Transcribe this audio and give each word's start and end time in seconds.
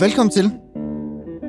Velkommen 0.00 0.30
til. 0.30 0.50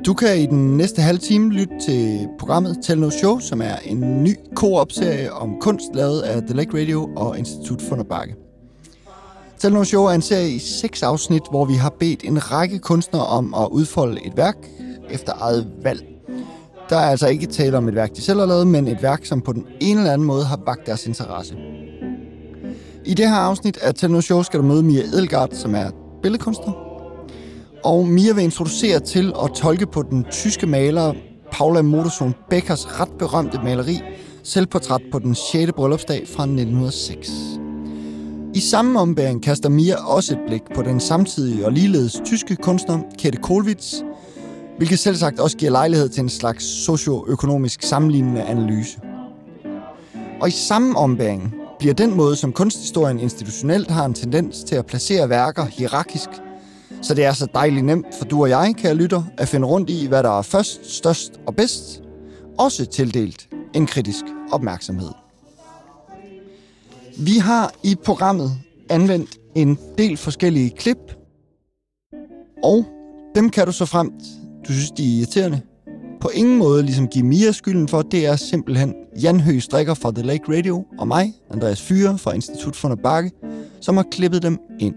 Du 0.06 0.14
kan 0.14 0.38
i 0.38 0.46
den 0.46 0.76
næste 0.76 1.02
halve 1.02 1.18
time 1.18 1.52
lytte 1.52 1.74
til 1.80 2.28
programmet 2.38 2.78
Tell 2.82 3.00
No 3.00 3.10
Show, 3.10 3.38
som 3.38 3.60
er 3.62 3.76
en 3.84 4.22
ny 4.22 4.34
co-op-serie 4.54 5.32
om 5.32 5.56
kunst 5.60 5.94
lavet 5.94 6.20
af 6.20 6.42
The 6.42 6.54
Lake 6.54 6.80
Radio 6.80 7.10
og 7.16 7.38
Institut 7.38 7.82
for 7.82 8.02
Bakke. 8.02 8.34
Tell 9.58 9.74
No 9.74 9.84
Show 9.84 10.04
er 10.04 10.10
en 10.10 10.22
serie 10.22 10.50
i 10.50 10.58
seks 10.58 11.02
afsnit, 11.02 11.42
hvor 11.50 11.64
vi 11.64 11.74
har 11.74 11.90
bedt 11.90 12.24
en 12.24 12.52
række 12.52 12.78
kunstnere 12.78 13.26
om 13.26 13.54
at 13.54 13.68
udfolde 13.70 14.26
et 14.26 14.36
værk 14.36 14.56
efter 15.10 15.32
eget 15.40 15.70
valg. 15.82 16.04
Der 16.88 16.96
er 16.96 17.10
altså 17.10 17.28
ikke 17.28 17.46
tale 17.46 17.76
om 17.76 17.88
et 17.88 17.94
værk, 17.94 18.16
de 18.16 18.22
selv 18.22 18.38
har 18.38 18.46
lavet, 18.46 18.66
men 18.66 18.88
et 18.88 19.02
værk, 19.02 19.24
som 19.24 19.40
på 19.40 19.52
den 19.52 19.66
ene 19.80 20.00
eller 20.00 20.12
anden 20.12 20.26
måde 20.26 20.44
har 20.44 20.56
bagt 20.56 20.86
deres 20.86 21.06
interesse. 21.06 21.56
I 23.08 23.14
det 23.14 23.28
her 23.28 23.36
afsnit 23.36 23.76
af 23.76 23.94
Tell 23.94 24.22
Show 24.22 24.42
skal 24.42 24.60
du 24.60 24.64
møde 24.64 24.82
Mia 24.82 25.02
Edelgard, 25.02 25.48
som 25.52 25.74
er 25.74 25.90
billedkunstner, 26.22 26.72
og 27.84 28.06
Mia 28.06 28.32
vil 28.32 28.44
introducere 28.44 29.00
til 29.00 29.32
at 29.44 29.50
tolke 29.54 29.86
på 29.86 30.02
den 30.10 30.24
tyske 30.30 30.66
maler 30.66 31.12
Paula 31.52 31.82
Modersohn 31.82 32.34
Beckers 32.50 33.00
ret 33.00 33.08
berømte 33.18 33.60
maleri 33.64 34.00
Selvportræt 34.42 35.00
på 35.12 35.18
den 35.18 35.34
6. 35.34 35.72
bryllupsdag 35.76 36.28
fra 36.28 36.42
1906. 36.42 37.30
I 38.54 38.60
samme 38.60 39.00
ombæring 39.00 39.42
kaster 39.42 39.68
Mia 39.68 39.94
også 39.94 40.34
et 40.34 40.40
blik 40.46 40.62
på 40.74 40.82
den 40.82 41.00
samtidige 41.00 41.66
og 41.66 41.72
ligeledes 41.72 42.20
tyske 42.24 42.56
kunstner 42.56 42.98
Kette 43.18 43.38
Kohlwitz, 43.38 43.94
hvilket 44.76 44.98
selvsagt 44.98 45.40
også 45.40 45.56
giver 45.56 45.72
lejlighed 45.72 46.08
til 46.08 46.22
en 46.22 46.28
slags 46.28 46.64
socioøkonomisk 46.64 47.82
sammenlignende 47.82 48.42
analyse. 48.42 49.00
Og 50.40 50.48
i 50.48 50.52
samme 50.52 50.96
ombæring 50.96 51.54
bliver 51.78 51.94
den 51.94 52.14
måde, 52.14 52.36
som 52.36 52.52
kunsthistorien 52.52 53.20
institutionelt 53.20 53.90
har 53.90 54.04
en 54.04 54.14
tendens 54.14 54.64
til 54.64 54.74
at 54.74 54.86
placere 54.86 55.28
værker 55.28 55.64
hierarkisk– 55.64 56.28
så 57.02 57.14
det 57.14 57.24
er 57.24 57.32
så 57.32 57.46
dejligt 57.54 57.86
nemt 57.86 58.06
for 58.18 58.24
du 58.24 58.42
og 58.42 58.48
jeg, 58.48 58.74
kære 58.78 58.94
lytter, 58.94 59.22
at 59.38 59.48
finde 59.48 59.66
rundt 59.66 59.90
i, 59.90 60.06
hvad 60.06 60.22
der 60.22 60.38
er 60.38 60.42
først, 60.42 60.96
størst 60.96 61.40
og 61.46 61.56
bedst. 61.56 62.02
Også 62.58 62.86
tildelt 62.86 63.48
en 63.74 63.86
kritisk 63.86 64.24
opmærksomhed. 64.52 65.10
Vi 67.18 67.38
har 67.38 67.72
i 67.82 67.96
programmet 68.04 68.50
anvendt 68.90 69.38
en 69.54 69.78
del 69.98 70.16
forskellige 70.16 70.70
klip, 70.70 71.16
og 72.64 72.84
dem 73.34 73.50
kan 73.50 73.66
du 73.66 73.72
så 73.72 73.86
fremt, 73.86 74.22
du 74.68 74.72
synes, 74.72 74.90
de 74.90 75.02
er 75.02 75.18
irriterende, 75.18 75.60
på 76.20 76.28
ingen 76.34 76.58
måde 76.58 76.82
ligesom 76.82 77.08
give 77.08 77.24
Mia 77.24 77.52
skylden 77.52 77.88
for, 77.88 78.02
det 78.02 78.26
er 78.26 78.36
simpelthen 78.36 78.94
Jan 79.22 79.40
Høgh 79.40 79.60
Strikker 79.60 79.94
fra 79.94 80.10
The 80.10 80.22
Lake 80.22 80.56
Radio 80.56 80.84
og 80.98 81.08
mig, 81.08 81.34
Andreas 81.50 81.82
Fyre 81.82 82.18
fra 82.18 82.32
Institut 82.32 82.76
for 82.76 82.94
Bakke, 82.94 83.30
som 83.80 83.96
har 83.96 84.04
klippet 84.10 84.42
dem 84.42 84.58
ind. 84.80 84.94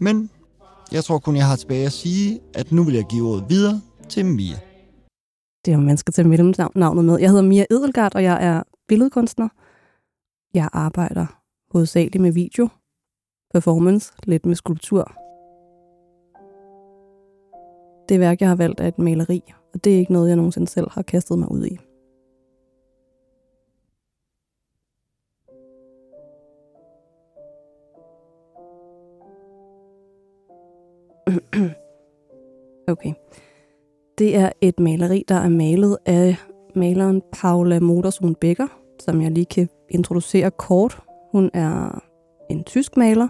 Men 0.00 0.30
jeg 0.92 1.04
tror 1.04 1.18
kun, 1.18 1.36
jeg 1.36 1.46
har 1.46 1.56
tilbage 1.56 1.86
at 1.86 1.92
sige, 1.92 2.40
at 2.54 2.72
nu 2.72 2.82
vil 2.84 2.94
jeg 2.94 3.04
give 3.04 3.28
ordet 3.28 3.44
videre 3.48 3.80
til 4.08 4.26
Mia. 4.26 4.58
Det 5.64 5.72
er, 5.72 5.76
man 5.76 5.96
skal 5.96 6.14
tage 6.14 6.28
mellemnavnet 6.28 7.04
med. 7.04 7.18
Jeg 7.18 7.30
hedder 7.30 7.42
Mia 7.42 7.64
Edelgard, 7.70 8.14
og 8.14 8.22
jeg 8.22 8.44
er 8.44 8.62
billedkunstner. 8.88 9.48
Jeg 10.54 10.68
arbejder 10.72 11.26
hovedsageligt 11.72 12.22
med 12.22 12.32
video, 12.32 12.68
performance, 13.52 14.12
lidt 14.24 14.46
med 14.46 14.54
skulptur. 14.54 15.25
Det 18.08 18.20
værk, 18.20 18.40
jeg 18.40 18.48
har 18.48 18.56
valgt, 18.56 18.80
er 18.80 18.88
et 18.88 18.98
maleri, 18.98 19.42
og 19.74 19.84
det 19.84 19.94
er 19.94 19.98
ikke 19.98 20.12
noget, 20.12 20.28
jeg 20.28 20.36
nogensinde 20.36 20.68
selv 20.68 20.90
har 20.90 21.02
kastet 21.02 21.38
mig 21.38 21.50
ud 21.50 21.66
i. 21.66 21.78
okay. 32.92 33.12
Det 34.18 34.36
er 34.36 34.50
et 34.60 34.80
maleri, 34.80 35.24
der 35.28 35.34
er 35.34 35.48
malet 35.48 35.98
af 36.06 36.36
maleren 36.74 37.22
Paula 37.32 37.80
Modersohn 37.80 38.34
Becker, 38.34 38.68
som 39.00 39.22
jeg 39.22 39.30
lige 39.30 39.46
kan 39.46 39.68
introducere 39.90 40.50
kort. 40.50 41.00
Hun 41.32 41.50
er 41.54 42.02
en 42.50 42.64
tysk 42.64 42.96
maler, 42.96 43.28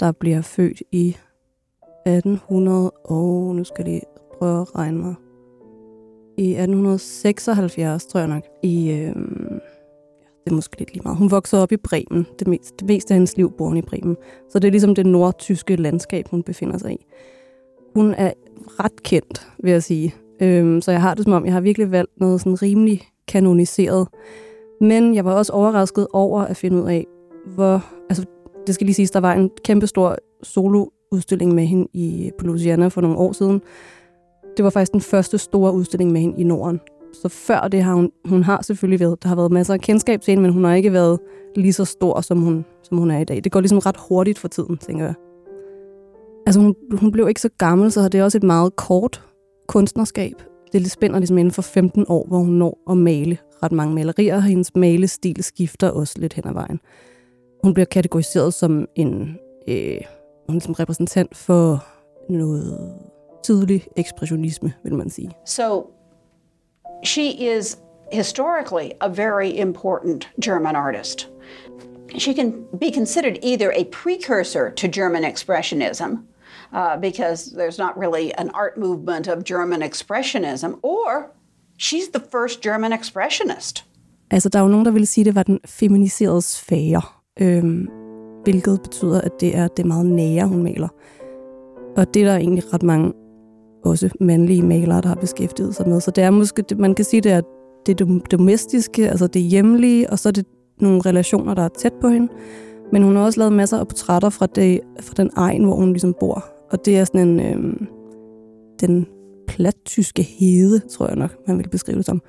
der 0.00 0.12
bliver 0.12 0.42
født 0.42 0.82
i 0.92 1.16
1800 2.06 2.90
og 2.90 3.54
nu 3.54 3.64
skal 3.64 3.84
jeg 3.84 3.92
lige 3.92 4.13
prøve 4.44 4.60
at 4.60 4.76
regne 4.76 4.98
med. 4.98 5.14
I 6.38 6.50
1876, 6.50 8.06
tror 8.06 8.20
jeg 8.20 8.28
nok, 8.28 8.42
i 8.62 8.90
øh, 8.90 9.14
det 10.44 10.50
er 10.50 10.54
måske 10.54 10.78
lidt 10.78 10.92
lige 10.92 11.02
meget. 11.04 11.18
Hun 11.18 11.30
voksede 11.30 11.62
op 11.62 11.72
i 11.72 11.76
Bremen. 11.76 12.26
Det 12.38 12.48
meste, 12.48 12.74
det 12.78 12.88
meste 12.88 13.14
af 13.14 13.16
hendes 13.16 13.36
liv 13.36 13.52
bor 13.58 13.68
hun 13.68 13.76
i 13.76 13.82
Bremen. 13.82 14.16
Så 14.50 14.58
det 14.58 14.68
er 14.68 14.70
ligesom 14.70 14.94
det 14.94 15.06
nordtyske 15.06 15.76
landskab, 15.76 16.28
hun 16.28 16.42
befinder 16.42 16.78
sig 16.78 16.92
i. 16.92 17.06
Hun 17.94 18.14
er 18.14 18.32
ret 18.80 19.02
kendt, 19.02 19.48
vil 19.62 19.72
jeg 19.72 19.82
sige. 19.82 20.14
Øhm, 20.42 20.80
så 20.80 20.90
jeg 20.90 21.02
har 21.02 21.14
det 21.14 21.24
som 21.24 21.32
om, 21.32 21.44
jeg 21.44 21.52
har 21.52 21.60
virkelig 21.60 21.90
valgt 21.90 22.20
noget 22.20 22.40
sådan 22.40 22.62
rimelig 22.62 23.00
kanoniseret. 23.28 24.08
Men 24.80 25.14
jeg 25.14 25.24
var 25.24 25.32
også 25.32 25.52
overrasket 25.52 26.06
over 26.12 26.40
at 26.40 26.56
finde 26.56 26.82
ud 26.82 26.88
af, 26.88 27.06
hvor... 27.54 27.84
Altså, 28.10 28.24
det 28.66 28.74
skal 28.74 28.84
lige 28.84 28.94
siges, 28.94 29.10
der 29.10 29.20
var 29.20 29.32
en 29.32 29.50
kæmpe 29.64 29.86
stor 29.86 30.16
soloudstilling 30.42 31.54
med 31.54 31.66
hende 31.66 31.88
i, 31.92 32.30
på 32.38 32.46
Louisiana 32.46 32.88
for 32.88 33.00
nogle 33.00 33.16
år 33.16 33.32
siden. 33.32 33.62
Det 34.56 34.64
var 34.64 34.70
faktisk 34.70 34.92
den 34.92 35.00
første 35.00 35.38
store 35.38 35.72
udstilling 35.72 36.12
med 36.12 36.20
hende 36.20 36.40
i 36.40 36.44
Norden 36.44 36.80
så 37.14 37.28
før 37.28 37.60
det 37.60 37.82
har 37.82 37.94
hun, 37.94 38.10
hun 38.24 38.42
har 38.42 38.62
selvfølgelig 38.62 39.00
været, 39.00 39.22
der 39.22 39.28
har 39.28 39.36
været 39.36 39.52
masser 39.52 39.74
af 39.74 39.80
kendskab 39.80 40.20
til 40.20 40.32
hende, 40.32 40.42
men 40.42 40.52
hun 40.52 40.64
har 40.64 40.74
ikke 40.74 40.92
været 40.92 41.18
lige 41.56 41.72
så 41.72 41.84
stor, 41.84 42.20
som 42.20 42.40
hun, 42.40 42.64
som 42.82 42.98
hun 42.98 43.10
er 43.10 43.18
i 43.18 43.24
dag. 43.24 43.44
Det 43.44 43.52
går 43.52 43.60
ligesom 43.60 43.78
ret 43.78 43.96
hurtigt 44.08 44.38
for 44.38 44.48
tiden, 44.48 44.78
tænker 44.78 45.04
jeg. 45.04 45.14
Altså 46.46 46.60
hun, 46.60 46.74
hun 46.92 47.12
blev 47.12 47.28
ikke 47.28 47.40
så 47.40 47.48
gammel, 47.58 47.92
så 47.92 48.08
det 48.08 48.20
er 48.20 48.24
også 48.24 48.38
et 48.38 48.44
meget 48.44 48.76
kort 48.76 49.24
kunstnerskab. 49.68 50.34
Det 50.72 50.90
spænder 50.90 51.18
ligesom 51.18 51.38
inden 51.38 51.52
for 51.52 51.62
15 51.62 52.04
år, 52.08 52.26
hvor 52.28 52.38
hun 52.38 52.54
når 52.54 52.78
at 52.90 52.96
male 52.96 53.38
ret 53.62 53.72
mange 53.72 53.94
malerier, 53.94 54.36
og 54.36 54.42
hendes 54.42 54.74
malestil 54.74 55.44
skifter 55.44 55.90
også 55.90 56.14
lidt 56.18 56.32
hen 56.32 56.46
ad 56.46 56.52
vejen. 56.52 56.80
Hun 57.64 57.74
bliver 57.74 57.86
kategoriseret 57.86 58.54
som 58.54 58.86
en 58.96 59.36
øh, 59.68 60.00
hun 60.48 60.48
som 60.48 60.54
ligesom 60.54 60.72
repræsentant 60.72 61.36
for 61.36 61.84
noget 62.28 62.94
tidlig 63.44 63.86
ekspressionisme, 63.96 64.72
vil 64.84 64.94
man 64.94 65.10
sige. 65.10 65.30
So 65.46 65.94
She 67.04 67.30
is 67.30 67.76
historically 68.10 68.94
a 69.00 69.08
very 69.08 69.50
important 69.50 70.26
German 70.40 70.76
artist. 70.76 71.28
She 72.16 72.34
can 72.34 72.66
be 72.78 72.90
considered 72.90 73.38
either 73.42 73.72
a 73.72 73.84
precursor 73.84 74.70
to 74.70 74.88
German 74.88 75.24
Expressionism, 75.24 76.24
uh, 76.72 76.96
because 76.96 77.52
there's 77.52 77.78
not 77.78 77.98
really 77.98 78.32
an 78.38 78.50
art 78.54 78.78
movement 78.78 79.28
of 79.28 79.44
German 79.44 79.82
Expressionism, 79.82 80.78
or 80.82 81.30
she's 81.76 82.08
the 82.08 82.20
first 82.20 82.62
German 82.62 82.92
Expressionist. 82.92 83.84
Altså, 84.30 84.48
der 84.48 84.58
er 84.58 84.62
jo 84.62 84.68
nogen, 84.68 84.86
der 84.86 84.92
vil 84.92 85.06
sige, 85.06 85.22
at 85.22 85.26
det 85.26 85.34
var 85.34 85.42
den 85.42 85.60
feminiserede 85.66 86.42
sfære, 86.42 87.02
øhm, 87.40 87.88
hvilket 88.44 88.82
betyder, 88.82 89.20
at 89.20 89.40
det 89.40 89.56
er 89.56 89.68
det 89.68 89.86
meget 89.86 90.06
nære, 90.06 90.46
hun 90.46 90.62
maler. 90.62 90.88
Og 91.96 92.14
det 92.14 92.22
er 92.22 92.26
der 92.26 92.36
egentlig 92.36 92.74
ret 92.74 92.82
mange 92.82 93.12
også 93.84 94.10
mandlige 94.20 94.62
malere, 94.62 95.00
der 95.00 95.08
har 95.08 95.14
beskæftiget 95.14 95.74
sig 95.74 95.88
med. 95.88 96.00
Så 96.00 96.10
det 96.10 96.24
er 96.24 96.30
måske, 96.30 96.64
man 96.76 96.94
kan 96.94 97.04
sige, 97.04 97.20
det 97.20 97.32
er 97.32 97.40
det 97.86 97.98
domestiske, 98.30 99.10
altså 99.10 99.26
det 99.26 99.42
hjemlige, 99.42 100.10
og 100.10 100.18
så 100.18 100.28
er 100.28 100.32
det 100.32 100.46
nogle 100.80 101.00
relationer, 101.00 101.54
der 101.54 101.62
er 101.62 101.68
tæt 101.68 101.92
på 102.00 102.08
hende. 102.08 102.32
Men 102.92 103.02
hun 103.02 103.16
har 103.16 103.24
også 103.24 103.40
lavet 103.40 103.52
masser 103.52 103.78
af 103.78 103.88
portrætter 103.88 104.30
fra, 104.30 104.46
det, 104.46 104.80
fra 105.00 105.14
den 105.16 105.30
egen, 105.36 105.64
hvor 105.64 105.74
hun 105.74 105.88
ligesom 105.88 106.14
bor. 106.20 106.44
Og 106.70 106.84
det 106.84 106.98
er 106.98 107.04
sådan 107.04 107.28
en, 107.28 107.40
Øh, 107.40 107.86
den 108.80 109.06
plattyske 109.48 110.22
hede, 110.22 110.80
tror 110.90 111.06
jeg 111.06 111.16
nok, 111.16 111.36
man 111.46 111.58
vil 111.58 111.68
beskrive 111.68 111.98
det 111.98 112.06
som. 112.06 112.22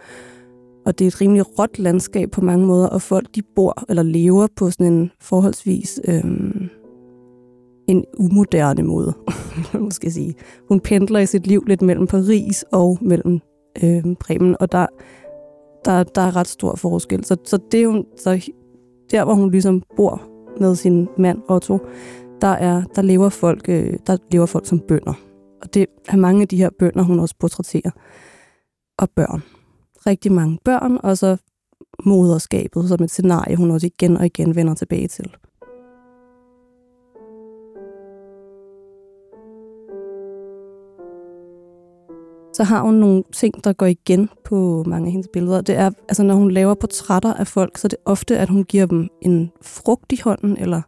Og 0.86 1.00
det 1.00 1.06
er 1.06 1.08
et 1.08 1.22
rimelig 1.22 1.60
råt 1.60 1.80
landskab 1.80 2.32
på 2.32 2.42
mange 2.42 2.66
måder, 2.66 2.88
og 2.88 3.02
folk 3.02 3.28
de 3.36 3.42
bor 3.56 3.86
eller 3.90 4.04
lever 4.04 4.48
på 4.56 4.72
sådan 4.72 4.94
en 4.94 5.12
forholdsvis 5.22 6.00
øh, 6.08 6.24
en 7.88 8.06
umoderne 8.18 8.84
måde, 8.84 9.14
måske 9.80 10.12
sige. 10.12 10.36
Hun 10.68 10.80
pendler 10.80 11.20
i 11.20 11.26
sit 11.26 11.48
liv 11.48 11.64
lidt 11.68 11.82
mellem 11.82 12.08
Paris 12.08 12.66
og 12.72 12.98
mellem 13.02 13.40
øh, 13.84 14.04
Bremen, 14.20 14.56
og 14.60 14.72
der, 14.72 14.88
der, 15.86 16.04
der 16.04 16.22
er 16.22 16.36
ret 16.36 16.48
stor 16.48 16.76
forskel. 16.76 17.26
Så, 17.26 17.38
så, 17.46 17.60
det 17.72 17.84
er 17.84 17.88
hun, 17.88 18.06
så 18.18 18.52
der, 19.12 19.24
hvor 19.24 19.34
hun 19.34 19.52
ligesom 19.52 19.84
bor 19.96 20.22
med 20.60 20.76
sin 20.76 21.08
mand 21.18 21.42
Otto, 21.50 21.80
der, 22.42 22.48
er, 22.48 22.84
der, 22.96 23.02
lever 23.02 23.30
folk, 23.30 23.70
øh, 23.70 23.94
der 24.08 24.18
lever 24.32 24.46
folk 24.46 24.66
som 24.68 24.80
bønder. 24.80 25.14
Og 25.62 25.74
det 25.74 25.86
er 26.08 26.16
mange 26.16 26.42
af 26.42 26.48
de 26.48 26.58
her 26.58 26.70
bønder, 26.80 27.04
hun 27.04 27.20
også 27.20 27.36
portrætterer. 27.40 27.92
Og 28.98 29.10
børn. 29.10 29.44
Rigtig 30.08 30.32
mange 30.32 30.60
børn, 30.66 31.00
og 31.04 31.18
så 31.18 31.38
moderskabet 32.06 32.90
som 32.90 33.04
et 33.04 33.12
scenarie, 33.12 33.56
hun 33.56 33.72
også 33.72 33.88
igen 33.88 34.18
og 34.18 34.26
igen 34.26 34.56
vender 34.56 34.74
tilbage 34.74 35.08
til. 35.08 35.36
Så 42.56 42.64
har 42.64 42.82
hun 42.82 42.94
nogle 42.94 43.24
ting, 43.34 43.64
der 43.64 43.74
går 43.74 43.86
igen 43.86 44.30
på 44.44 44.84
mange 44.88 45.06
af 45.06 45.12
hendes 45.12 45.30
billeder. 45.34 45.62
Det 45.62 45.76
er, 45.76 45.92
altså 46.10 46.24
når 46.24 46.36
hun 46.36 46.52
laver 46.52 46.74
portrætter 46.74 47.34
af 47.34 47.48
folk, 47.48 47.78
så 47.78 47.88
er 47.88 47.90
det 47.90 48.00
ofte, 48.06 48.38
at 48.38 48.50
hun 48.50 48.64
giver 48.64 48.86
dem 48.86 49.08
en 49.22 49.52
frugt 49.62 50.12
i 50.12 50.20
hånden, 50.24 50.58
eller 50.58 50.82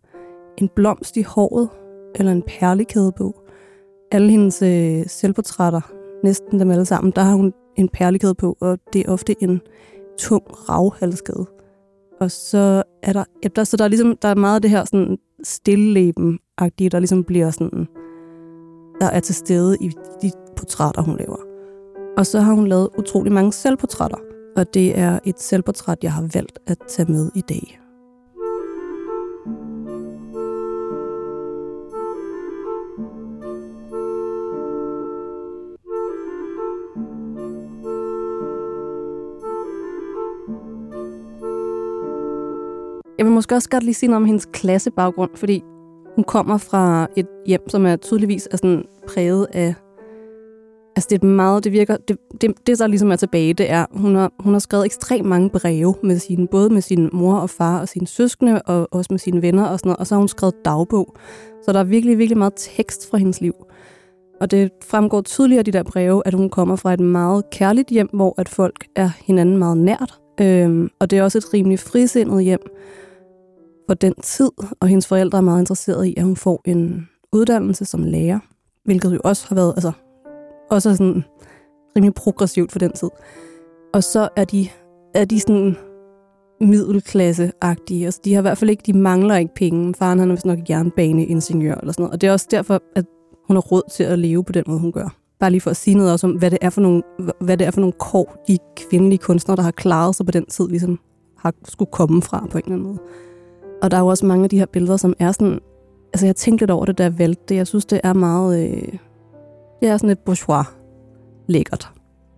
en 0.58 0.70
blomst 0.76 1.18
i 1.18 1.22
håret, 1.22 1.70
eller 2.16 2.32
en 2.32 2.44
perlekæde 2.48 3.12
på. 3.18 3.42
Alle 4.12 4.32
hendes 4.32 4.62
øh, 4.62 5.04
selvportrætter, 5.08 5.82
næsten 6.24 6.60
dem 6.60 6.72
alle 6.72 6.86
sammen, 6.86 7.14
der 7.16 7.22
har 7.22 7.36
hun 7.36 7.54
en 7.76 7.90
perlekæde 7.90 8.36
på, 8.36 8.58
og 8.62 8.80
det 8.94 9.06
er 9.06 9.12
ofte 9.12 9.36
en 9.44 9.62
tung 10.20 10.44
ravhalskæde. 10.70 11.46
Og 12.22 12.32
så 12.32 12.84
er 13.04 13.14
der, 13.14 13.24
ja, 13.44 13.48
der, 13.56 13.64
så 13.64 13.78
der 13.78 13.84
er 13.84 13.88
ligesom, 13.88 14.18
der 14.22 14.28
er 14.28 14.36
meget 14.36 14.56
af 14.56 14.62
det 14.62 14.72
her 14.72 14.86
sådan 14.86 15.18
stilleben-agtige, 15.44 16.90
der 16.90 17.00
ligesom 17.00 17.24
bliver 17.24 17.52
sådan, 17.52 17.88
der 19.02 19.08
er 19.08 19.20
til 19.20 19.36
stede 19.36 19.78
i 19.82 19.92
de 20.22 20.32
portrætter, 20.58 21.02
hun 21.02 21.18
laver. 21.18 21.47
Og 22.18 22.26
så 22.26 22.40
har 22.40 22.54
hun 22.54 22.68
lavet 22.68 22.90
utrolig 22.98 23.32
mange 23.32 23.54
selvportrætter, 23.54 24.18
og 24.56 24.74
det 24.74 25.00
er 25.00 25.20
et 25.26 25.40
selvportræt, 25.40 25.98
jeg 26.04 26.14
har 26.14 26.30
valgt 26.34 26.60
at 26.68 26.78
tage 26.88 27.12
med 27.12 27.32
i 27.36 27.42
dag. 27.42 27.80
Jeg 43.18 43.26
vil 43.26 43.34
måske 43.34 43.56
også 43.56 43.70
godt 43.70 43.84
lige 43.84 43.94
sige 43.94 44.10
noget 44.10 44.22
om 44.22 44.26
hendes 44.26 44.46
klassebaggrund, 44.46 45.32
fordi 45.36 45.64
hun 46.16 46.24
kommer 46.24 46.58
fra 46.58 47.08
et 47.16 47.28
hjem, 47.46 47.70
som 47.70 47.86
er 47.86 47.96
tydeligvis 47.96 48.48
er 48.52 48.58
sådan 48.58 48.84
præget 49.08 49.48
af... 49.54 49.76
Altså 50.98 51.08
det 51.10 51.24
er 51.24 51.28
meget, 51.28 51.64
det 51.64 51.72
virker, 51.72 51.98
det, 51.98 52.18
det, 52.42 52.68
det 52.68 52.80
der 52.80 52.88
ligesom 52.88 53.12
er 53.12 53.16
tilbage, 53.16 53.54
det 53.54 53.72
er, 53.72 53.86
hun 53.92 54.16
har, 54.16 54.32
hun 54.40 54.54
har 54.54 54.60
skrevet 54.60 54.86
ekstremt 54.86 55.26
mange 55.26 55.50
breve, 55.50 55.96
med 56.04 56.20
sine, 56.20 56.48
både 56.48 56.70
med 56.70 56.82
sin 56.82 57.10
mor 57.14 57.36
og 57.36 57.50
far 57.50 57.80
og 57.80 57.88
sine 57.88 58.08
søskende, 58.08 58.62
og 58.62 58.88
også 58.92 59.08
med 59.10 59.20
sine 59.20 59.42
venner 59.42 59.66
og 59.66 59.80
sådan 59.80 59.90
noget, 59.90 59.98
og 60.00 60.08
så 60.08 60.16
har 60.16 60.20
hun 60.20 60.28
skrevet 60.28 60.56
dagbog. 60.66 61.16
Så 61.66 61.74
der 61.74 61.80
er 61.80 61.84
virkelig, 61.84 62.18
virkelig 62.18 62.38
meget 62.38 62.54
tekst 62.56 63.10
fra 63.10 63.18
hendes 63.18 63.42
liv. 63.42 63.54
Og 64.42 64.52
det 64.52 64.72
fremgår 64.84 65.22
tydeligt 65.22 65.60
af 65.60 65.66
de 65.66 65.72
der 65.72 65.84
breve, 65.84 66.22
at 66.26 66.34
hun 66.34 66.50
kommer 66.50 66.76
fra 66.76 66.94
et 66.94 67.00
meget 67.00 67.50
kærligt 67.52 67.90
hjem, 67.90 68.10
hvor 68.14 68.34
at 68.38 68.50
folk 68.50 68.86
er 68.96 69.10
hinanden 69.26 69.58
meget 69.58 69.78
nært. 69.78 70.20
Øhm, 70.42 70.90
og 71.00 71.12
det 71.12 71.20
er 71.20 71.24
også 71.24 71.38
et 71.38 71.54
rimelig 71.54 71.80
frisindet 71.80 72.44
hjem, 72.44 72.62
for 73.90 73.94
den 73.94 74.14
tid, 74.24 74.52
og 74.80 74.88
hendes 74.88 75.08
forældre 75.08 75.38
er 75.38 75.42
meget 75.42 75.60
interesserede 75.60 76.10
i, 76.10 76.14
at 76.18 76.24
hun 76.24 76.36
får 76.36 76.62
en 76.66 77.10
uddannelse 77.34 77.86
som 77.86 78.04
lærer, 78.04 78.40
hvilket 78.86 79.14
jo 79.14 79.20
også 79.24 79.46
har 79.48 79.56
været 79.56 79.74
altså, 79.76 79.92
også 80.70 80.96
sådan 80.96 81.24
rimelig 81.96 82.14
progressivt 82.14 82.72
for 82.72 82.80
den 82.80 82.92
tid. 82.92 83.10
Og 83.94 84.04
så 84.04 84.30
er 84.36 84.46
de, 84.46 84.68
er 85.14 85.26
de 85.26 85.40
sådan 85.40 85.76
middelklasseagtige. 86.62 88.06
Altså, 88.06 88.22
de 88.26 88.34
har 88.34 88.42
i 88.42 88.48
hvert 88.48 88.58
fald 88.58 88.70
ikke, 88.70 88.84
de 88.86 88.94
mangler 88.94 89.36
ikke 89.36 89.54
penge. 89.56 89.94
Faren 89.94 90.20
han 90.20 90.30
er 90.30 90.34
vist 90.34 90.46
nok 90.46 90.60
jernbaneingeniør 90.70 91.76
eller 91.76 91.94
sådan 91.94 92.04
noget. 92.04 92.14
Og 92.14 92.22
det 92.22 92.28
er 92.28 92.32
også 92.32 92.48
derfor, 92.52 92.82
at 92.96 93.06
hun 93.48 93.56
har 93.56 93.62
råd 93.62 93.92
til 93.92 94.04
at 94.04 94.20
leve 94.20 94.44
på 94.44 94.52
den 94.52 94.64
måde, 94.68 94.80
hun 94.80 94.92
gør. 94.92 95.16
Bare 95.40 95.52
lige 95.52 95.62
for 95.62 95.70
at 95.70 95.78
sige 95.78 95.98
noget 95.98 96.12
også 96.12 96.28
om, 96.28 96.34
hvad 96.34 96.52
det 96.52 96.60
er 96.62 96.70
for 96.70 96.82
nogle, 96.82 97.04
hvad 97.42 97.58
det 97.58 97.68
er 97.68 97.72
for 97.72 97.80
nogle 97.82 97.94
kår, 98.00 98.44
de 98.48 98.58
kvindelige 98.76 99.20
kunstnere, 99.20 99.56
der 99.56 99.64
har 99.64 99.72
klaret 99.72 100.16
sig 100.16 100.26
på 100.26 100.32
den 100.32 100.46
tid, 100.46 100.68
ligesom 100.68 101.00
har 101.38 101.54
skulle 101.68 101.92
komme 101.92 102.22
fra 102.22 102.48
på 102.52 102.58
en 102.58 102.64
eller 102.64 102.76
anden 102.76 102.88
måde. 102.88 103.00
Og 103.82 103.92
der 103.92 103.98
er 103.98 104.02
jo 104.02 104.08
også 104.08 104.26
mange 104.26 104.44
af 104.44 104.50
de 104.50 104.58
her 104.58 104.66
billeder, 104.66 104.98
som 104.98 105.14
er 105.20 105.32
sådan... 105.32 105.60
Altså, 106.14 106.26
jeg 106.26 106.36
tænkte 106.36 106.62
lidt 106.62 106.72
over 106.72 106.86
det, 106.86 106.98
da 106.98 107.04
jeg 107.04 107.20
valgte 107.20 107.44
det. 107.50 107.56
Jeg 107.56 107.68
synes, 107.68 107.86
det 107.86 108.02
er 108.04 108.14
meget... 108.14 108.70
Øh, 108.70 108.98
det 109.82 109.90
er 109.90 109.98
sådan 109.98 110.10
et 110.10 110.20
bourgeois 110.20 110.66
lækkert. 111.48 111.90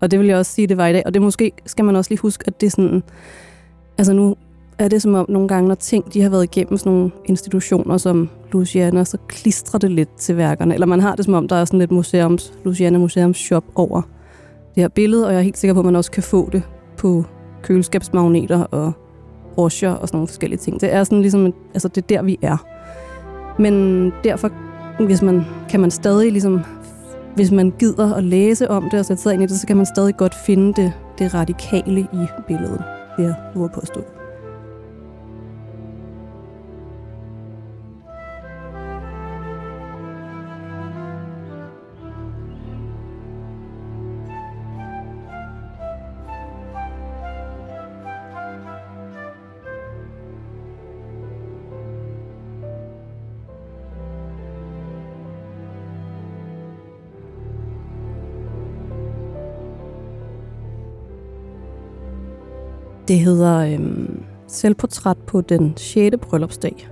Og 0.01 0.11
det 0.11 0.19
vil 0.19 0.27
jeg 0.27 0.37
også 0.37 0.51
sige, 0.51 0.67
det 0.67 0.77
var 0.77 0.87
i 0.87 0.93
dag. 0.93 1.03
Og 1.05 1.13
det 1.13 1.21
måske 1.21 1.51
skal 1.65 1.85
man 1.85 1.95
også 1.95 2.11
lige 2.11 2.19
huske, 2.19 2.43
at 2.47 2.61
det 2.61 2.67
er 2.67 2.71
sådan... 2.71 3.03
Altså 3.97 4.13
nu 4.13 4.35
er 4.77 4.87
det 4.87 5.01
som 5.01 5.13
om 5.13 5.25
nogle 5.29 5.47
gange, 5.47 5.67
når 5.67 5.75
ting 5.75 6.13
de 6.13 6.21
har 6.21 6.29
været 6.29 6.43
igennem 6.43 6.77
sådan 6.77 6.91
nogle 6.91 7.11
institutioner 7.25 7.97
som 7.97 8.29
Luciana, 8.51 9.03
så 9.03 9.17
klistrer 9.27 9.79
det 9.79 9.91
lidt 9.91 10.15
til 10.17 10.37
værkerne. 10.37 10.73
Eller 10.73 10.87
man 10.87 10.99
har 10.99 11.15
det 11.15 11.25
som 11.25 11.33
om, 11.33 11.47
der 11.47 11.55
er 11.55 11.65
sådan 11.65 11.79
lidt 11.79 11.91
museums, 11.91 12.53
Luciana 12.63 12.97
Museums 12.97 13.37
Shop 13.37 13.63
over 13.75 14.01
det 14.75 14.83
her 14.83 14.87
billede, 14.87 15.27
og 15.27 15.33
jeg 15.33 15.39
er 15.39 15.43
helt 15.43 15.57
sikker 15.57 15.73
på, 15.73 15.79
at 15.79 15.85
man 15.85 15.95
også 15.95 16.11
kan 16.11 16.23
få 16.23 16.49
det 16.51 16.63
på 16.97 17.25
køleskabsmagneter 17.61 18.63
og 18.63 18.91
broscher 19.55 19.91
og 19.91 20.07
sådan 20.07 20.17
nogle 20.17 20.27
forskellige 20.27 20.59
ting. 20.59 20.81
Det 20.81 20.93
er 20.93 21.03
sådan 21.03 21.21
ligesom, 21.21 21.53
altså 21.73 21.87
det 21.87 21.97
er 22.03 22.07
der, 22.07 22.21
vi 22.21 22.39
er. 22.41 22.57
Men 23.61 24.05
derfor, 24.23 24.51
hvis 25.05 25.21
man, 25.21 25.45
kan 25.69 25.79
man 25.79 25.91
stadig 25.91 26.31
ligesom, 26.31 26.61
hvis 27.39 27.51
man 27.51 27.73
gider 27.79 28.13
at 28.13 28.23
læse 28.23 28.69
om 28.69 28.89
det 28.89 28.99
og 28.99 29.05
sætte 29.05 29.23
sig 29.23 29.33
ind 29.33 29.43
i 29.43 29.45
det, 29.45 29.59
så 29.59 29.67
kan 29.67 29.77
man 29.77 29.85
stadig 29.85 30.17
godt 30.17 30.35
finde 30.35 30.81
det, 30.81 30.93
det 31.19 31.33
radikale 31.33 32.01
i 32.01 32.25
billedet, 32.47 32.83
vil 33.17 33.25
jeg 33.25 33.35
nu 33.55 33.63
Det 63.09 63.19
hedder 63.19 63.57
øhm, 63.57 64.23
Selvportræt 64.47 65.17
på 65.17 65.41
den 65.41 65.73
6. 65.77 66.15
bryllupsdag. 66.21 66.89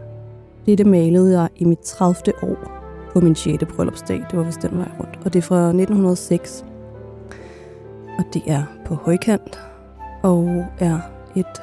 Det, 0.66 0.78
det 0.78 0.86
malede 0.86 1.42
jeg 1.42 1.50
i 1.56 1.66
mit 1.66 1.80
30. 1.80 2.44
år 2.44 2.58
på 3.14 3.20
min 3.20 3.36
6. 3.36 3.64
bryllupsdag. 3.76 4.26
Det 4.32 4.40
var 4.40 4.44
vist 4.44 4.62
den 4.62 4.78
vej 4.78 4.90
rundt. 5.00 5.20
Og 5.26 5.34
det 5.34 5.40
er 5.40 5.44
fra 5.44 5.68
1906. 5.68 6.66
Og 8.18 8.24
det 8.34 8.42
er 8.48 8.64
på 8.86 8.96
højkant 8.96 9.60
og 10.24 10.66
er 10.80 11.00
et 11.36 11.62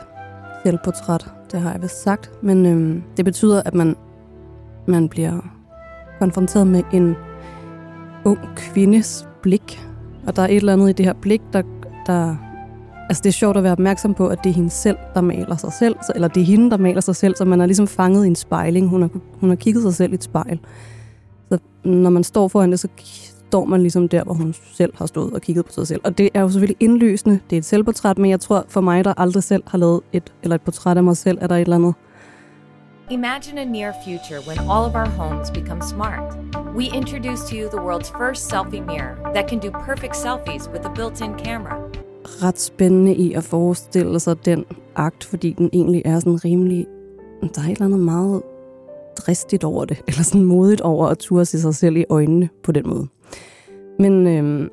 selvportræt. 0.64 1.26
Det 1.52 1.60
har 1.60 1.72
jeg 1.72 1.82
vist 1.82 2.02
sagt. 2.02 2.32
Men 2.42 2.66
øhm, 2.66 3.02
det 3.16 3.24
betyder, 3.24 3.62
at 3.62 3.74
man, 3.74 3.96
man 4.86 5.08
bliver 5.08 5.40
konfronteret 6.18 6.66
med 6.66 6.82
en 6.92 7.16
ung 8.24 8.38
kvindes 8.56 9.28
blik. 9.42 9.80
Og 10.26 10.36
der 10.36 10.42
er 10.42 10.46
et 10.46 10.56
eller 10.56 10.72
andet 10.72 10.90
i 10.90 10.92
det 10.92 11.06
her 11.06 11.14
blik, 11.20 11.42
der, 11.52 11.62
der 12.06 12.36
Altså 13.08 13.20
det 13.22 13.28
er 13.28 13.32
sjovt 13.32 13.56
at 13.56 13.62
være 13.62 13.72
opmærksom 13.72 14.14
på, 14.14 14.28
at 14.28 14.38
det 14.44 14.50
er 14.50 14.54
hende 14.54 14.70
selv, 14.70 14.96
der 15.14 15.20
maler 15.20 15.56
sig 15.56 15.72
selv, 15.72 15.96
eller 16.14 16.28
det 16.28 16.40
er 16.40 16.44
hende, 16.44 16.70
der 16.70 16.76
maler 16.76 17.00
sig 17.00 17.16
selv, 17.16 17.36
så 17.36 17.44
man 17.44 17.60
er 17.60 17.66
ligesom 17.66 17.86
fanget 17.86 18.24
i 18.24 18.28
en 18.28 18.36
spejling. 18.36 18.88
Hun 18.88 19.02
har, 19.02 19.10
hun 19.40 19.48
har 19.48 19.56
kigget 19.56 19.82
sig 19.82 19.94
selv 19.94 20.12
i 20.12 20.14
et 20.14 20.24
spejl. 20.24 20.60
Så 21.48 21.58
når 21.84 22.10
man 22.10 22.24
står 22.24 22.48
foran 22.48 22.70
det, 22.70 22.80
så 22.80 22.88
står 23.48 23.64
man 23.64 23.80
ligesom 23.80 24.08
der, 24.08 24.24
hvor 24.24 24.34
hun 24.34 24.54
selv 24.74 24.92
har 24.96 25.06
stået 25.06 25.32
og 25.32 25.40
kigget 25.40 25.64
på 25.64 25.72
sig 25.72 25.86
selv. 25.86 26.00
Og 26.04 26.18
det 26.18 26.30
er 26.34 26.40
jo 26.40 26.48
selvfølgelig 26.48 26.76
indlysende. 26.80 27.40
Det 27.50 27.56
er 27.56 27.58
et 27.58 27.64
selvportræt, 27.64 28.18
men 28.18 28.30
jeg 28.30 28.40
tror 28.40 28.64
for 28.68 28.80
mig, 28.80 29.04
der 29.04 29.14
aldrig 29.16 29.42
selv 29.42 29.62
har 29.66 29.78
lavet 29.78 30.00
et, 30.12 30.32
eller 30.42 30.54
et 30.54 30.62
portræt 30.62 30.96
af 30.96 31.04
mig 31.04 31.16
selv, 31.16 31.38
er 31.40 31.46
der 31.46 31.56
et 31.56 31.60
eller 31.60 31.76
andet. 31.76 31.94
Imagine 33.10 33.60
a 33.60 33.64
near 33.64 33.92
future 34.04 34.40
when 34.48 34.58
all 34.58 34.84
of 34.88 34.94
our 34.94 35.08
homes 35.08 35.50
become 35.50 35.82
smart. 35.82 36.36
We 36.76 36.84
introduce 36.84 37.42
to 37.50 37.56
you 37.56 37.68
the 37.68 37.82
world's 37.88 38.10
first 38.20 38.48
selfie 38.52 38.86
mirror 38.86 39.14
that 39.34 39.48
can 39.50 39.58
do 39.58 39.70
perfect 39.70 40.16
selfies 40.16 40.68
with 40.72 40.86
a 40.86 40.92
built-in 40.98 41.34
camera 41.44 41.93
ret 42.24 42.60
spændende 42.60 43.14
i 43.14 43.32
at 43.32 43.44
forestille 43.44 44.20
sig 44.20 44.44
den 44.44 44.64
akt, 44.96 45.24
fordi 45.24 45.54
den 45.58 45.70
egentlig 45.72 46.02
er 46.04 46.18
sådan 46.18 46.44
rimelig... 46.44 46.86
Der 47.54 47.60
er 47.60 47.66
et 47.66 47.70
eller 47.70 47.84
andet 47.84 48.00
meget 48.00 48.42
dristigt 49.16 49.64
over 49.64 49.84
det, 49.84 50.02
eller 50.08 50.22
sådan 50.22 50.44
modigt 50.44 50.80
over 50.80 51.06
at 51.06 51.18
turde 51.18 51.44
se 51.44 51.60
sig 51.60 51.74
selv 51.74 51.96
i 51.96 52.04
øjnene 52.08 52.48
på 52.62 52.72
den 52.72 52.88
måde. 52.88 53.06
Men 53.98 54.26
øhm, 54.26 54.68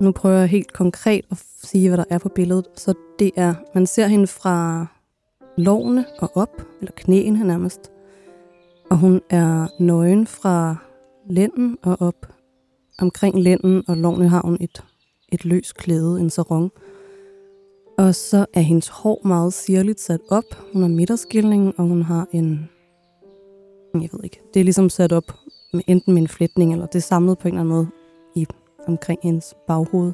nu 0.00 0.12
prøver 0.12 0.38
jeg 0.38 0.48
helt 0.48 0.72
konkret 0.72 1.24
at 1.30 1.42
sige, 1.62 1.88
hvad 1.88 1.98
der 1.98 2.04
er 2.10 2.18
på 2.18 2.28
billedet. 2.28 2.66
Så 2.76 2.94
det 3.18 3.30
er, 3.36 3.54
man 3.74 3.86
ser 3.86 4.06
hende 4.06 4.26
fra 4.26 4.86
lovene 5.56 6.04
og 6.18 6.30
op, 6.34 6.62
eller 6.80 6.92
knæene 6.96 7.44
nærmest. 7.44 7.90
Og 8.90 8.96
hun 8.96 9.20
er 9.30 9.66
nøgen 9.82 10.26
fra 10.26 10.76
lænden 11.30 11.78
og 11.82 11.96
op. 12.00 12.26
Omkring 12.98 13.42
lænden 13.42 13.82
og 13.88 13.96
lovene 13.96 14.28
har 14.28 14.42
hun 14.44 14.56
et 14.60 14.84
et 15.34 15.44
løs 15.44 15.72
klæde, 15.72 16.20
en 16.20 16.30
sarong. 16.30 16.72
Og 17.98 18.14
så 18.14 18.46
er 18.54 18.60
hendes 18.60 18.88
hår 18.88 19.20
meget 19.24 19.52
sirligt 19.52 20.00
sat 20.00 20.20
op. 20.30 20.44
Hun 20.72 20.82
har 20.82 20.88
midterskilning, 20.88 21.74
og 21.80 21.86
hun 21.86 22.02
har 22.02 22.28
en... 22.32 22.68
Jeg 23.94 24.08
ved 24.12 24.24
ikke. 24.24 24.40
Det 24.54 24.60
er 24.60 24.64
ligesom 24.64 24.90
sat 24.90 25.12
op 25.12 25.32
med 25.72 25.82
enten 25.86 26.14
med 26.14 26.22
en 26.22 26.28
flætning, 26.28 26.72
eller 26.72 26.86
det 26.86 26.94
er 26.94 27.02
samlet 27.02 27.38
på 27.38 27.48
en 27.48 27.54
eller 27.54 27.60
anden 27.60 27.74
måde 27.74 27.88
i, 28.34 28.46
omkring 28.86 29.20
hendes 29.22 29.54
baghoved. 29.66 30.12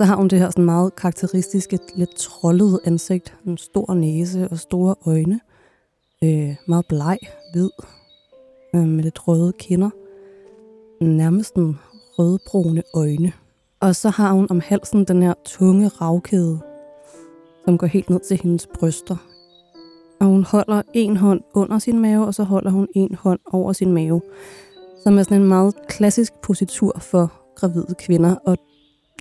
Så 0.00 0.04
har 0.04 0.16
hun 0.16 0.28
det 0.28 0.38
her 0.38 0.50
sådan 0.50 0.64
meget 0.64 0.96
karakteristiske, 0.96 1.78
lidt 1.94 2.16
trollede 2.16 2.80
ansigt. 2.84 3.36
En 3.46 3.58
stor 3.58 3.94
næse 3.94 4.48
og 4.48 4.58
store 4.58 4.94
øjne. 5.06 5.40
Øh, 6.24 6.56
meget 6.68 6.86
bleg, 6.88 7.18
hvid, 7.52 7.70
øh, 8.74 8.86
med 8.86 9.04
lidt 9.04 9.28
røde 9.28 9.52
kinder. 9.58 9.90
Nærmest 11.04 11.54
en 11.54 11.78
rødbrune 12.18 12.82
øjne. 12.94 13.32
Og 13.80 13.96
så 13.96 14.08
har 14.08 14.32
hun 14.32 14.46
om 14.50 14.60
halsen 14.60 15.04
den 15.04 15.22
her 15.22 15.34
tunge 15.44 15.88
ravkæde, 15.88 16.58
som 17.64 17.78
går 17.78 17.86
helt 17.86 18.10
ned 18.10 18.20
til 18.20 18.40
hendes 18.42 18.66
bryster. 18.66 19.16
Og 20.20 20.26
hun 20.26 20.44
holder 20.44 20.82
en 20.94 21.16
hånd 21.16 21.40
under 21.54 21.78
sin 21.78 21.98
mave, 21.98 22.26
og 22.26 22.34
så 22.34 22.42
holder 22.42 22.70
hun 22.70 22.88
en 22.94 23.14
hånd 23.14 23.40
over 23.52 23.72
sin 23.72 23.92
mave. 23.92 24.22
Som 25.02 25.18
er 25.18 25.22
sådan 25.22 25.40
en 25.40 25.48
meget 25.48 25.74
klassisk 25.88 26.32
positur 26.42 26.98
for 26.98 27.32
gravide 27.56 27.94
kvinder. 27.98 28.34
Og 28.46 28.56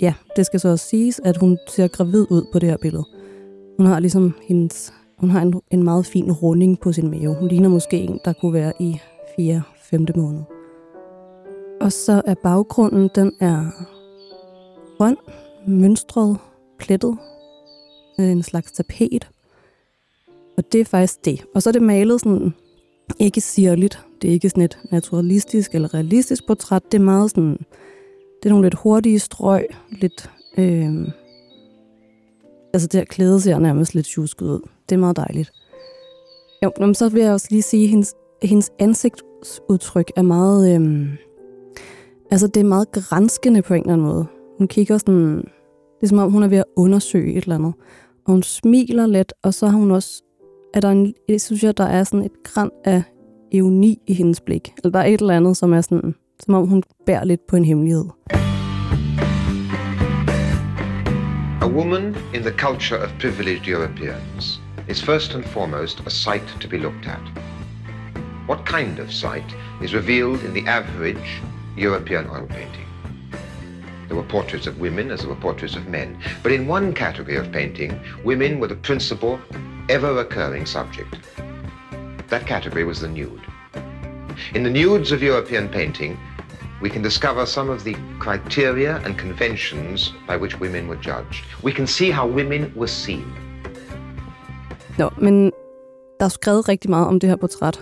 ja, 0.01 0.13
det 0.35 0.45
skal 0.45 0.59
så 0.59 0.69
også 0.69 0.85
siges, 0.85 1.21
at 1.23 1.37
hun 1.37 1.57
ser 1.67 1.87
gravid 1.87 2.25
ud 2.29 2.45
på 2.51 2.59
det 2.59 2.69
her 2.69 2.77
billede. 2.77 3.05
Hun 3.77 3.85
har 3.85 3.99
ligesom 3.99 4.33
hendes, 4.41 4.93
hun 5.17 5.29
har 5.29 5.41
en, 5.41 5.61
en 5.71 5.83
meget 5.83 6.05
fin 6.05 6.31
runding 6.31 6.79
på 6.79 6.91
sin 6.91 7.11
mave. 7.11 7.35
Hun 7.35 7.47
ligner 7.47 7.69
måske 7.69 7.97
en, 7.97 8.19
der 8.25 8.33
kunne 8.33 8.53
være 8.53 8.73
i 8.79 8.99
4. 9.35 9.61
5. 9.81 10.05
måned. 10.15 10.41
Og 11.81 11.91
så 11.91 12.21
er 12.25 12.33
baggrunden, 12.43 13.09
den 13.15 13.31
er 13.39 13.71
grøn, 14.99 15.17
mønstret, 15.67 16.37
plettet, 16.79 17.17
øh, 18.19 18.25
en 18.31 18.43
slags 18.43 18.71
tapet. 18.71 19.29
Og 20.57 20.63
det 20.71 20.81
er 20.81 20.85
faktisk 20.85 21.25
det. 21.25 21.45
Og 21.55 21.63
så 21.63 21.69
er 21.69 21.71
det 21.71 21.81
malet 21.81 22.21
sådan 22.21 22.53
ikke 23.19 23.41
sirligt. 23.41 24.05
Det 24.21 24.27
er 24.27 24.31
ikke 24.31 24.49
sådan 24.49 24.63
et 24.63 24.79
naturalistisk 24.91 25.75
eller 25.75 25.93
realistisk 25.93 26.47
portræt. 26.47 26.83
Det 26.91 26.97
er 26.97 27.03
meget 27.03 27.29
sådan, 27.29 27.57
det 28.43 28.45
er 28.45 28.49
nogle 28.49 28.65
lidt 28.65 28.75
hurtige 28.75 29.19
strøg, 29.19 29.65
lidt, 29.91 30.31
øh, 30.57 31.07
altså 32.73 32.87
det 32.87 32.99
her 32.99 33.05
klæde 33.05 33.41
ser 33.41 33.59
nærmest 33.59 33.95
lidt 33.95 34.05
tjusket 34.05 34.45
ud. 34.45 34.59
Det 34.89 34.95
er 34.95 34.99
meget 34.99 35.17
dejligt. 35.17 35.51
Jo, 36.63 36.71
men 36.79 36.95
så 36.95 37.09
vil 37.09 37.21
jeg 37.21 37.33
også 37.33 37.47
lige 37.49 37.61
sige, 37.61 37.83
at 37.83 37.89
hendes, 37.89 38.15
hendes 38.43 38.71
ansigtsudtryk 38.79 40.11
er 40.15 40.21
meget, 40.21 40.75
øh, 40.75 41.07
altså 42.31 42.47
det 42.47 42.59
er 42.59 42.63
meget 42.63 42.91
grænskende 42.91 43.61
på 43.61 43.73
en 43.73 43.81
eller 43.81 43.93
anden 43.93 44.07
måde. 44.07 44.27
Hun 44.59 44.67
kigger 44.67 44.97
sådan, 44.97 45.37
det 45.37 46.03
er 46.03 46.07
som 46.07 46.17
om 46.17 46.31
hun 46.31 46.43
er 46.43 46.47
ved 46.47 46.57
at 46.57 46.65
undersøge 46.77 47.33
et 47.33 47.43
eller 47.43 47.55
andet. 47.55 47.73
Og 48.25 48.31
hun 48.31 48.43
smiler 48.43 49.07
lidt, 49.07 49.33
og 49.43 49.53
så 49.53 49.67
har 49.67 49.77
hun 49.77 49.91
også, 49.91 50.23
er 50.73 50.79
der 50.79 50.89
en, 50.89 51.13
jeg 51.29 51.41
synes 51.41 51.63
jeg, 51.63 51.77
der 51.77 51.83
er 51.83 52.03
sådan 52.03 52.25
et 52.25 52.43
græn 52.43 52.69
af 52.85 53.03
evni 53.51 53.99
i 54.07 54.13
hendes 54.13 54.41
blik. 54.41 54.73
Eller 54.77 54.91
der 54.91 54.99
er 54.99 55.05
et 55.05 55.21
eller 55.21 55.37
andet, 55.37 55.57
som 55.57 55.73
er 55.73 55.81
sådan, 55.81 56.15
som 56.39 56.53
om 56.53 56.67
hun 56.67 56.83
bærer 57.05 57.23
lidt 57.23 57.47
på 57.47 57.55
en 57.55 57.65
hemmelighed. 57.65 58.05
A 61.61 61.67
woman 61.67 62.15
in 62.33 62.41
the 62.41 62.55
culture 62.57 62.99
of 63.03 63.09
privileged 63.19 63.67
Europeans 63.67 64.61
is 64.89 65.03
first 65.03 65.35
and 65.35 65.43
foremost 65.43 66.03
a 66.07 66.09
sight 66.09 66.57
to 66.61 66.69
be 66.69 66.77
looked 66.77 67.05
at. 67.05 67.41
What 68.49 68.65
kind 68.65 68.99
of 68.99 69.11
sight 69.11 69.57
is 69.83 69.93
revealed 69.95 70.39
in 70.43 70.51
the 70.53 70.69
average 70.69 71.43
European 71.77 72.25
oil 72.25 72.47
painting? 72.47 72.88
There 74.09 74.17
were 74.17 74.23
portraits 74.23 74.67
of 74.67 74.79
women 74.79 75.11
as 75.11 75.19
there 75.19 75.29
were 75.29 75.35
portraits 75.35 75.75
of 75.75 75.87
men. 75.87 76.17
But 76.43 76.51
in 76.51 76.67
one 76.67 76.93
category 76.93 77.37
of 77.37 77.51
painting, 77.51 77.91
women 78.25 78.59
were 78.59 78.67
the 78.67 78.75
principal, 78.75 79.39
ever 79.87 80.13
recurring 80.13 80.65
subject. 80.65 81.15
That 82.29 82.47
category 82.47 82.83
was 82.83 82.99
the 82.99 83.07
nude. 83.07 83.41
In 84.55 84.63
the 84.63 84.69
nudes 84.71 85.11
of 85.11 85.21
European 85.21 85.69
painting, 85.69 86.17
we 86.81 86.89
can 86.89 87.03
discover 87.03 87.45
some 87.45 87.69
of 87.69 87.83
the 87.83 87.95
criteria 88.19 88.97
and 89.05 89.15
conventions 89.17 90.13
by 90.27 90.37
which 90.37 90.59
women 90.59 90.87
were 90.87 91.01
judged. 91.01 91.43
We 91.63 91.71
can 91.71 91.87
see 91.87 92.09
how 92.09 92.27
women 92.27 92.73
were 92.75 92.87
seen. 92.87 93.25
Nå, 94.97 95.09
men 95.17 95.51
der 96.19 96.25
er 96.25 96.29
skrevet 96.29 96.69
rigtig 96.69 96.89
meget 96.89 97.07
om 97.07 97.19
det 97.19 97.29
her 97.29 97.37
portræt. 97.37 97.79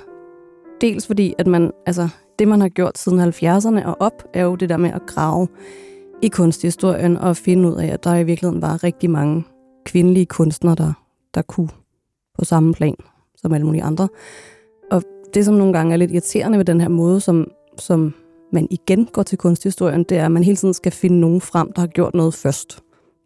Dels 0.81 1.07
fordi, 1.07 1.33
at 1.37 1.47
man, 1.47 1.71
altså, 1.85 2.09
det 2.39 2.47
man 2.47 2.61
har 2.61 2.69
gjort 2.69 2.97
siden 2.97 3.19
70'erne 3.19 3.85
og 3.85 3.97
op, 3.99 4.23
er 4.33 4.43
jo 4.43 4.55
det 4.55 4.69
der 4.69 4.77
med 4.77 4.91
at 4.93 5.01
grave 5.07 5.47
i 6.21 6.27
kunsthistorien 6.27 7.17
og 7.17 7.37
finde 7.37 7.69
ud 7.69 7.75
af, 7.75 7.87
at 7.87 8.03
der 8.03 8.15
i 8.15 8.23
virkeligheden 8.23 8.61
var 8.61 8.83
rigtig 8.83 9.09
mange 9.09 9.43
kvindelige 9.85 10.25
kunstnere, 10.25 10.75
der, 10.75 10.93
der 11.33 11.41
kunne 11.41 11.69
på 12.37 12.45
samme 12.45 12.73
plan 12.73 12.95
som 13.35 13.53
alle 13.53 13.65
mulige 13.65 13.83
andre. 13.83 14.09
Og 14.91 15.03
det, 15.33 15.45
som 15.45 15.55
nogle 15.55 15.73
gange 15.73 15.93
er 15.93 15.97
lidt 15.97 16.11
irriterende 16.11 16.57
ved 16.57 16.65
den 16.65 16.81
her 16.81 16.89
måde, 16.89 17.19
som, 17.19 17.51
som 17.77 18.13
man 18.53 18.67
igen 18.71 19.05
går 19.05 19.23
til 19.23 19.37
kunsthistorien, 19.37 20.03
det 20.03 20.17
er, 20.17 20.25
at 20.25 20.31
man 20.31 20.43
hele 20.43 20.57
tiden 20.57 20.73
skal 20.73 20.91
finde 20.91 21.19
nogen 21.19 21.41
frem, 21.41 21.71
der 21.71 21.79
har 21.79 21.87
gjort 21.87 22.13
noget 22.13 22.33
først. 22.33 22.73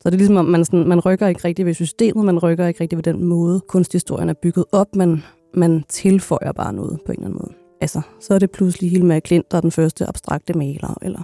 Så 0.01 0.10
det 0.10 0.13
er 0.13 0.17
ligesom, 0.17 0.38
at 0.38 0.45
man, 0.45 0.65
sådan, 0.65 0.88
man 0.88 1.00
rykker 1.00 1.27
ikke 1.27 1.41
rigtig 1.45 1.65
ved 1.65 1.74
systemet, 1.74 2.25
man 2.25 2.39
rykker 2.39 2.67
ikke 2.67 2.81
rigtig 2.81 2.98
ved 2.98 3.03
den 3.03 3.24
måde, 3.24 3.60
kunsthistorien 3.60 4.29
er 4.29 4.33
bygget 4.33 4.65
op, 4.71 4.95
men 4.95 5.24
man 5.53 5.83
tilføjer 5.89 6.51
bare 6.51 6.74
noget 6.74 7.00
på 7.05 7.12
en 7.12 7.17
eller 7.17 7.27
anden 7.27 7.39
måde. 7.41 7.53
Altså, 7.81 8.01
så 8.19 8.33
er 8.33 8.39
det 8.39 8.51
pludselig 8.51 8.91
helt 8.91 9.05
med 9.05 9.21
Klint, 9.21 9.51
der 9.51 9.57
er 9.57 9.62
den 9.62 9.71
første 9.71 10.05
abstrakte 10.05 10.53
maler, 10.53 10.98
eller 11.01 11.24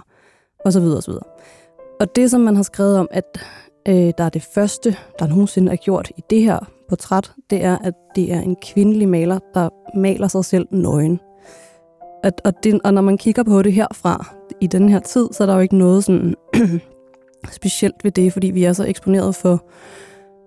og 0.64 0.72
så 0.72 0.80
videre, 0.80 0.96
og 0.96 1.02
så 1.02 1.10
videre. 1.10 1.24
Og 2.00 2.16
det, 2.16 2.30
som 2.30 2.40
man 2.40 2.56
har 2.56 2.62
skrevet 2.62 2.98
om, 2.98 3.08
at 3.10 3.24
øh, 3.88 4.12
der 4.18 4.24
er 4.24 4.28
det 4.28 4.42
første, 4.42 4.96
der 5.18 5.26
nogensinde 5.26 5.72
er 5.72 5.76
gjort 5.76 6.10
i 6.16 6.22
det 6.30 6.42
her 6.42 6.58
portræt, 6.88 7.32
det 7.50 7.64
er, 7.64 7.78
at 7.78 7.94
det 8.16 8.32
er 8.32 8.40
en 8.40 8.56
kvindelig 8.62 9.08
maler, 9.08 9.38
der 9.54 9.68
maler 9.94 10.28
sig 10.28 10.44
selv 10.44 10.66
nøgen. 10.70 11.20
At, 12.24 12.40
og, 12.44 12.52
det, 12.64 12.80
og 12.84 12.94
når 12.94 13.02
man 13.02 13.18
kigger 13.18 13.42
på 13.42 13.62
det 13.62 13.72
herfra, 13.72 14.34
i 14.60 14.66
den 14.66 14.88
her 14.88 15.00
tid, 15.00 15.28
så 15.32 15.42
er 15.44 15.46
der 15.46 15.54
jo 15.54 15.60
ikke 15.60 15.76
noget 15.76 16.04
sådan 16.04 16.34
specielt 17.58 18.04
ved 18.04 18.10
det, 18.10 18.32
fordi 18.32 18.46
vi 18.46 18.64
er 18.64 18.72
så 18.72 18.84
eksponeret 18.84 19.34
for 19.34 19.64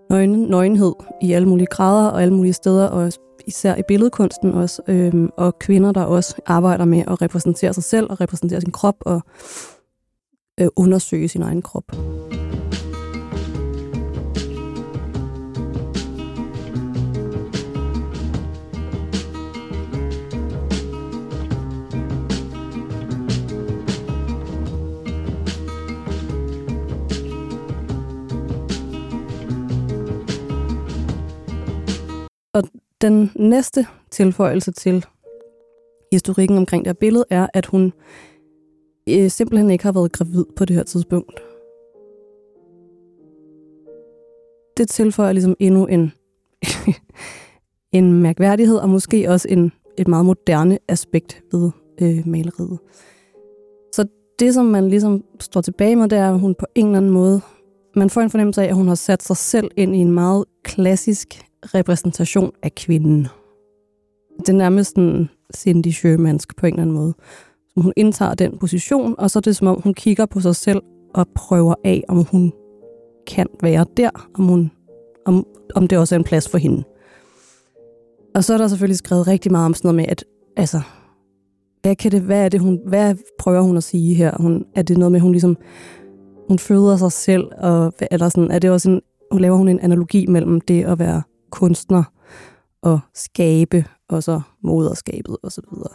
nøgen, 0.10 0.42
nøgenhed 0.42 0.94
i 1.22 1.34
alle 1.34 1.48
mulige 1.48 1.68
grader 1.68 2.10
og 2.10 2.22
alle 2.22 2.34
mulige 2.34 2.54
steder, 2.54 2.88
og 2.88 3.12
især 3.48 3.76
i 3.76 3.82
billedkunsten 3.88 4.54
også, 4.54 4.82
øhm, 4.88 5.30
og 5.38 5.60
kvinder, 5.60 5.92
der 5.92 6.04
også 6.04 6.36
arbejder 6.46 6.86
med 6.86 7.04
at 7.08 7.22
repræsentere 7.22 7.74
sig 7.74 7.84
selv 7.84 8.08
og 8.10 8.22
repræsentere 8.22 8.62
sin 8.62 8.72
krop 8.72 8.96
og 9.02 9.22
øh, 10.62 10.68
undersøge 10.76 11.28
sin 11.28 11.42
egen 11.42 11.62
krop. 11.62 11.84
Og 32.54 32.64
den 33.02 33.32
næste 33.36 33.88
tilføjelse 34.12 34.72
til 34.72 35.06
historikken 36.12 36.58
omkring 36.58 36.86
det 36.86 36.90
her 36.90 36.94
billede 36.94 37.26
er, 37.30 37.48
at 37.54 37.66
hun 37.66 37.94
øh, 39.10 39.30
simpelthen 39.30 39.70
ikke 39.70 39.84
har 39.84 39.92
været 39.92 40.12
gravid 40.12 40.46
på 40.56 40.66
det 40.66 40.76
her 40.76 40.84
tidspunkt. 40.84 41.42
Det 44.78 44.90
tilføjer 44.90 45.34
ligesom 45.34 45.56
endnu 45.60 45.86
en, 45.86 46.12
en 47.98 48.22
mærkværdighed, 48.22 48.78
og 48.78 48.90
måske 48.90 49.30
også 49.30 49.48
en, 49.52 49.72
et 49.98 50.08
meget 50.08 50.26
moderne 50.26 50.80
aspekt 50.88 51.44
ved 51.52 51.72
øh, 52.02 52.28
maleriet. 52.28 52.80
Så 53.94 54.06
det, 54.40 54.54
som 54.54 54.66
man 54.66 54.90
ligesom 54.90 55.24
står 55.40 55.62
tilbage 55.62 55.96
med, 55.96 56.10
det 56.10 56.18
er, 56.18 56.34
at 56.34 56.40
hun 56.40 56.56
på 56.56 56.66
en 56.76 56.86
eller 56.86 56.98
anden 56.98 57.12
måde, 57.12 57.42
man 57.96 58.10
får 58.10 58.22
en 58.22 58.30
fornemmelse 58.30 58.62
af, 58.64 58.68
at 58.68 58.76
hun 58.76 58.88
har 58.88 58.96
sat 58.96 59.24
sig 59.24 59.38
selv 59.38 59.72
ind 59.78 59.96
i 59.96 60.00
en 60.00 60.12
meget 60.12 60.46
klassisk 60.64 61.42
repræsentation 61.64 62.52
af 62.64 62.76
kvinden. 62.76 63.28
Det 64.40 64.50
er 64.50 64.54
nærmest 64.54 64.96
en 64.96 65.30
Cindy 65.56 65.88
Shermansk 65.88 66.56
på 66.56 66.66
en 66.66 66.74
eller 66.74 66.82
anden 66.82 66.96
måde 66.96 67.14
som 67.74 67.84
hun 67.84 67.94
indtager 67.96 68.34
den 68.34 68.58
position, 68.58 69.16
og 69.18 69.32
så 69.32 69.40
er 69.40 69.42
det 69.42 69.56
som 69.56 69.68
om, 69.68 69.82
hun 69.82 69.94
kigger 69.94 70.26
på 70.26 70.40
sig 70.40 70.56
selv 70.56 70.82
og 71.14 71.28
prøver 71.36 71.76
af, 71.84 72.04
om 72.08 72.26
hun 72.32 72.54
kan 73.28 73.48
være 73.64 73.86
der, 73.98 74.10
om, 74.34 74.46
hun, 74.46 74.72
om, 75.26 75.46
om 75.76 75.88
det 75.88 75.98
også 75.98 76.16
er 76.16 76.20
en 76.20 76.24
plads 76.24 76.50
for 76.50 76.58
hende. 76.58 76.84
Og 78.36 78.44
så 78.44 78.54
er 78.54 78.58
der 78.58 78.68
selvfølgelig 78.68 78.98
skrevet 78.98 79.28
rigtig 79.28 79.52
meget 79.52 79.66
om 79.66 79.74
sådan 79.74 79.88
noget 79.88 79.96
med, 79.96 80.06
at 80.10 80.26
altså, 80.58 80.82
hvad, 81.82 81.96
kan 81.96 82.12
det, 82.12 82.22
hvad 82.22 82.46
er 82.46 82.50
det, 82.50 82.60
hun, 82.60 82.80
hvad 82.86 83.16
prøver 83.40 83.62
hun 83.62 83.78
at 83.78 83.84
sige 83.84 84.14
her? 84.14 84.32
Hun, 84.40 84.66
er 84.76 84.82
det 84.82 84.98
noget 84.98 85.12
med, 85.12 85.20
hun 85.20 85.32
ligesom, 85.32 85.58
hun 86.48 86.60
føder 86.60 86.98
sig 86.98 87.12
selv, 87.12 87.44
og, 87.58 87.94
eller 88.12 88.30
sådan, 88.30 88.52
er 88.52 88.60
det 88.60 88.70
også 88.70 88.90
en, 88.90 89.02
hun 89.32 89.42
laver 89.42 89.58
hun 89.58 89.68
en 89.68 89.80
analogi 89.80 90.26
mellem 90.26 90.62
det 90.62 90.84
at 90.84 91.00
være 91.00 91.22
kunstner 91.52 92.04
og 92.82 93.00
skabe, 93.14 93.86
og 94.10 94.24
så 94.24 94.42
moderskabet 94.64 95.38
og 95.44 95.52
så 95.52 95.62
videre. 95.72 95.94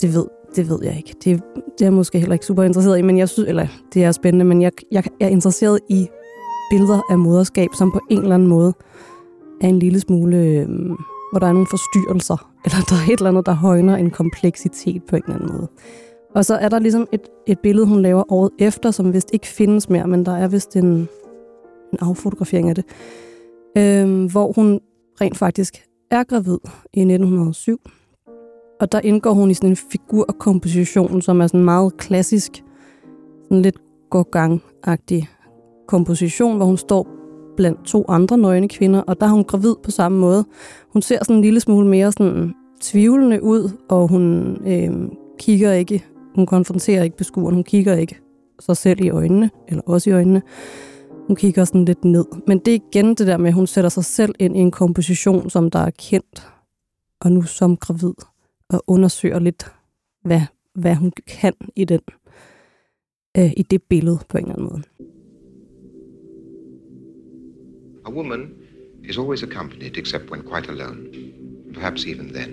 Det 0.00 0.14
ved, 0.14 0.26
det 0.56 0.68
ved 0.68 0.78
jeg 0.82 0.96
ikke. 0.96 1.14
Det, 1.24 1.42
det 1.54 1.80
er 1.80 1.84
jeg 1.84 1.92
måske 1.92 2.18
heller 2.18 2.32
ikke 2.32 2.46
super 2.46 2.62
interesseret 2.62 2.98
i, 2.98 3.02
men 3.02 3.18
jeg 3.18 3.28
synes, 3.28 3.48
eller 3.48 3.66
det 3.94 4.04
er 4.04 4.12
spændende, 4.12 4.44
men 4.44 4.62
jeg, 4.62 4.72
jeg, 4.92 5.04
jeg 5.20 5.26
er 5.26 5.30
interesseret 5.30 5.80
i 5.88 6.08
billeder 6.70 7.00
af 7.10 7.18
moderskab, 7.18 7.68
som 7.78 7.92
på 7.92 8.00
en 8.10 8.18
eller 8.18 8.34
anden 8.34 8.48
måde 8.48 8.74
er 9.60 9.68
en 9.68 9.78
lille 9.78 10.00
smule, 10.00 10.36
øh, 10.36 10.68
hvor 11.32 11.38
der 11.38 11.46
er 11.46 11.52
nogle 11.52 11.66
forstyrrelser, 11.70 12.52
eller 12.64 12.78
der 12.90 12.96
er 12.96 13.12
et 13.12 13.18
eller 13.18 13.30
andet, 13.30 13.46
der 13.46 13.52
højner 13.52 13.96
en 13.96 14.10
kompleksitet 14.10 15.02
på 15.02 15.16
en 15.16 15.22
eller 15.26 15.34
anden 15.34 15.52
måde. 15.52 15.68
Og 16.34 16.44
så 16.44 16.54
er 16.54 16.68
der 16.68 16.78
ligesom 16.78 17.06
et, 17.12 17.20
et 17.46 17.58
billede, 17.58 17.86
hun 17.86 18.02
laver 18.02 18.32
året 18.32 18.50
efter, 18.58 18.90
som 18.90 19.12
vist 19.12 19.30
ikke 19.32 19.46
findes 19.46 19.88
mere, 19.88 20.06
men 20.06 20.26
der 20.26 20.36
er 20.36 20.48
vist 20.48 20.76
en, 20.76 20.86
en 21.92 21.98
affotografering 22.00 22.68
af 22.68 22.74
det, 22.74 22.84
øh, 23.78 24.30
hvor 24.30 24.52
hun 24.52 24.80
rent 25.20 25.36
faktisk 25.36 25.86
er 26.10 26.24
gravid 26.24 26.58
i 26.92 27.00
1907. 27.00 27.80
Og 28.82 28.92
der 28.92 29.00
indgår 29.00 29.32
hun 29.32 29.50
i 29.50 29.54
sådan 29.54 29.70
en 29.70 29.76
figurkomposition, 29.76 31.22
som 31.22 31.40
er 31.40 31.46
sådan 31.46 31.64
meget 31.64 31.96
klassisk, 31.96 32.64
sådan 33.42 33.62
lidt 33.62 33.76
går 34.10 34.58
komposition, 35.88 36.56
hvor 36.56 36.66
hun 36.66 36.76
står 36.76 37.08
blandt 37.56 37.84
to 37.84 38.04
andre 38.08 38.38
nøgne 38.38 38.68
kvinder, 38.68 39.00
og 39.00 39.20
der 39.20 39.26
er 39.26 39.30
hun 39.30 39.44
gravid 39.44 39.74
på 39.82 39.90
samme 39.90 40.18
måde. 40.18 40.44
Hun 40.92 41.02
ser 41.02 41.18
sådan 41.22 41.36
en 41.36 41.42
lille 41.42 41.60
smule 41.60 41.88
mere 41.88 42.12
sådan 42.12 42.54
tvivlende 42.80 43.42
ud, 43.42 43.70
og 43.88 44.08
hun 44.08 44.56
øh, 44.66 44.90
kigger 45.38 45.72
ikke, 45.72 46.04
hun 46.34 46.46
konfronterer 46.46 47.02
ikke 47.02 47.16
beskueren, 47.16 47.54
hun 47.54 47.64
kigger 47.64 47.94
ikke 47.96 48.18
sig 48.60 48.76
selv 48.76 49.00
i 49.00 49.10
øjnene, 49.10 49.50
eller 49.68 49.82
også 49.86 50.10
i 50.10 50.12
øjnene. 50.12 50.42
Hun 51.26 51.36
kigger 51.36 51.64
sådan 51.64 51.84
lidt 51.84 52.04
ned. 52.04 52.24
Men 52.46 52.58
det 52.58 52.74
er 52.74 52.78
igen 52.90 53.14
det 53.14 53.26
der 53.26 53.36
med, 53.36 53.48
at 53.48 53.54
hun 53.54 53.66
sætter 53.66 53.90
sig 53.90 54.04
selv 54.04 54.34
ind 54.38 54.56
i 54.56 54.60
en 54.60 54.70
komposition, 54.70 55.50
som 55.50 55.70
der 55.70 55.78
er 55.78 55.90
kendt, 55.98 56.48
og 57.20 57.32
nu 57.32 57.42
som 57.42 57.76
gravid, 57.76 58.14
og 58.72 58.84
undersøger 58.86 59.38
lidt, 59.38 59.64
hvad, 60.24 60.40
hvad 60.74 60.94
hun 60.94 61.12
kan 61.26 61.52
i 61.76 61.84
den 61.84 62.00
øh, 63.38 63.52
i 63.56 63.62
det 63.62 63.82
billede 63.82 64.18
på 64.28 64.38
en 64.38 64.44
eller 64.44 64.54
anden 64.54 64.68
måde. 64.72 64.82
A 68.06 68.10
woman 68.10 68.54
is 69.04 69.18
always 69.18 69.42
accompanied, 69.42 69.96
except 69.96 70.30
when 70.30 70.42
quite 70.42 70.68
alone, 70.68 71.08
perhaps 71.74 72.06
even 72.06 72.28
then, 72.28 72.50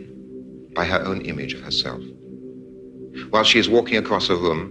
by 0.75 0.83
her 0.83 1.07
own 1.07 1.21
image 1.21 1.55
of 1.55 1.61
herself. 1.61 2.03
While 3.31 3.45
she 3.45 3.59
is 3.59 3.69
walking 3.69 3.97
across 3.97 4.29
a 4.29 4.35
room 4.35 4.61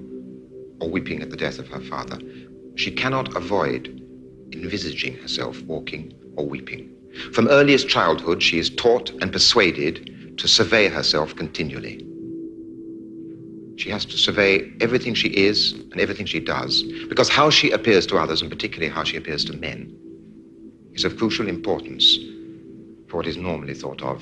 or 0.81 0.89
weeping 0.89 1.23
at 1.23 1.31
the 1.31 1.37
death 1.37 1.59
of 1.59 1.69
her 1.69 1.81
father, 1.81 2.19
she 2.77 2.91
cannot 2.91 3.37
avoid 3.37 3.89
envisaging 4.53 5.15
herself 5.15 5.63
walking 5.63 6.13
or 6.37 6.47
weeping. 6.47 6.89
From 7.33 7.49
earliest 7.49 7.89
childhood, 7.89 8.43
she 8.43 8.59
is 8.59 8.71
taught 8.71 9.11
and 9.21 9.33
persuaded 9.33 10.18
to 10.39 10.49
survey 10.49 10.89
herself 10.89 11.35
continually. 11.37 11.97
She 13.77 13.91
has 13.91 14.05
to 14.07 14.17
survey 14.17 14.53
everything 14.81 15.15
she 15.15 15.29
is 15.29 15.73
and 15.93 16.01
everything 16.01 16.27
she 16.27 16.41
does, 16.41 16.85
because 17.09 17.29
how 17.29 17.51
she 17.51 17.71
appears 17.71 18.07
to 18.07 18.17
others, 18.17 18.43
and 18.43 18.51
particularly 18.51 18.93
how 18.97 19.05
she 19.05 19.17
appears 19.17 19.45
to 19.45 19.53
men, 19.57 19.79
is 20.95 21.05
of 21.05 21.17
crucial 21.17 21.49
importance 21.49 22.05
for 23.09 23.17
what 23.19 23.27
is 23.27 23.37
normally 23.37 23.75
thought 23.75 24.03
of 24.03 24.19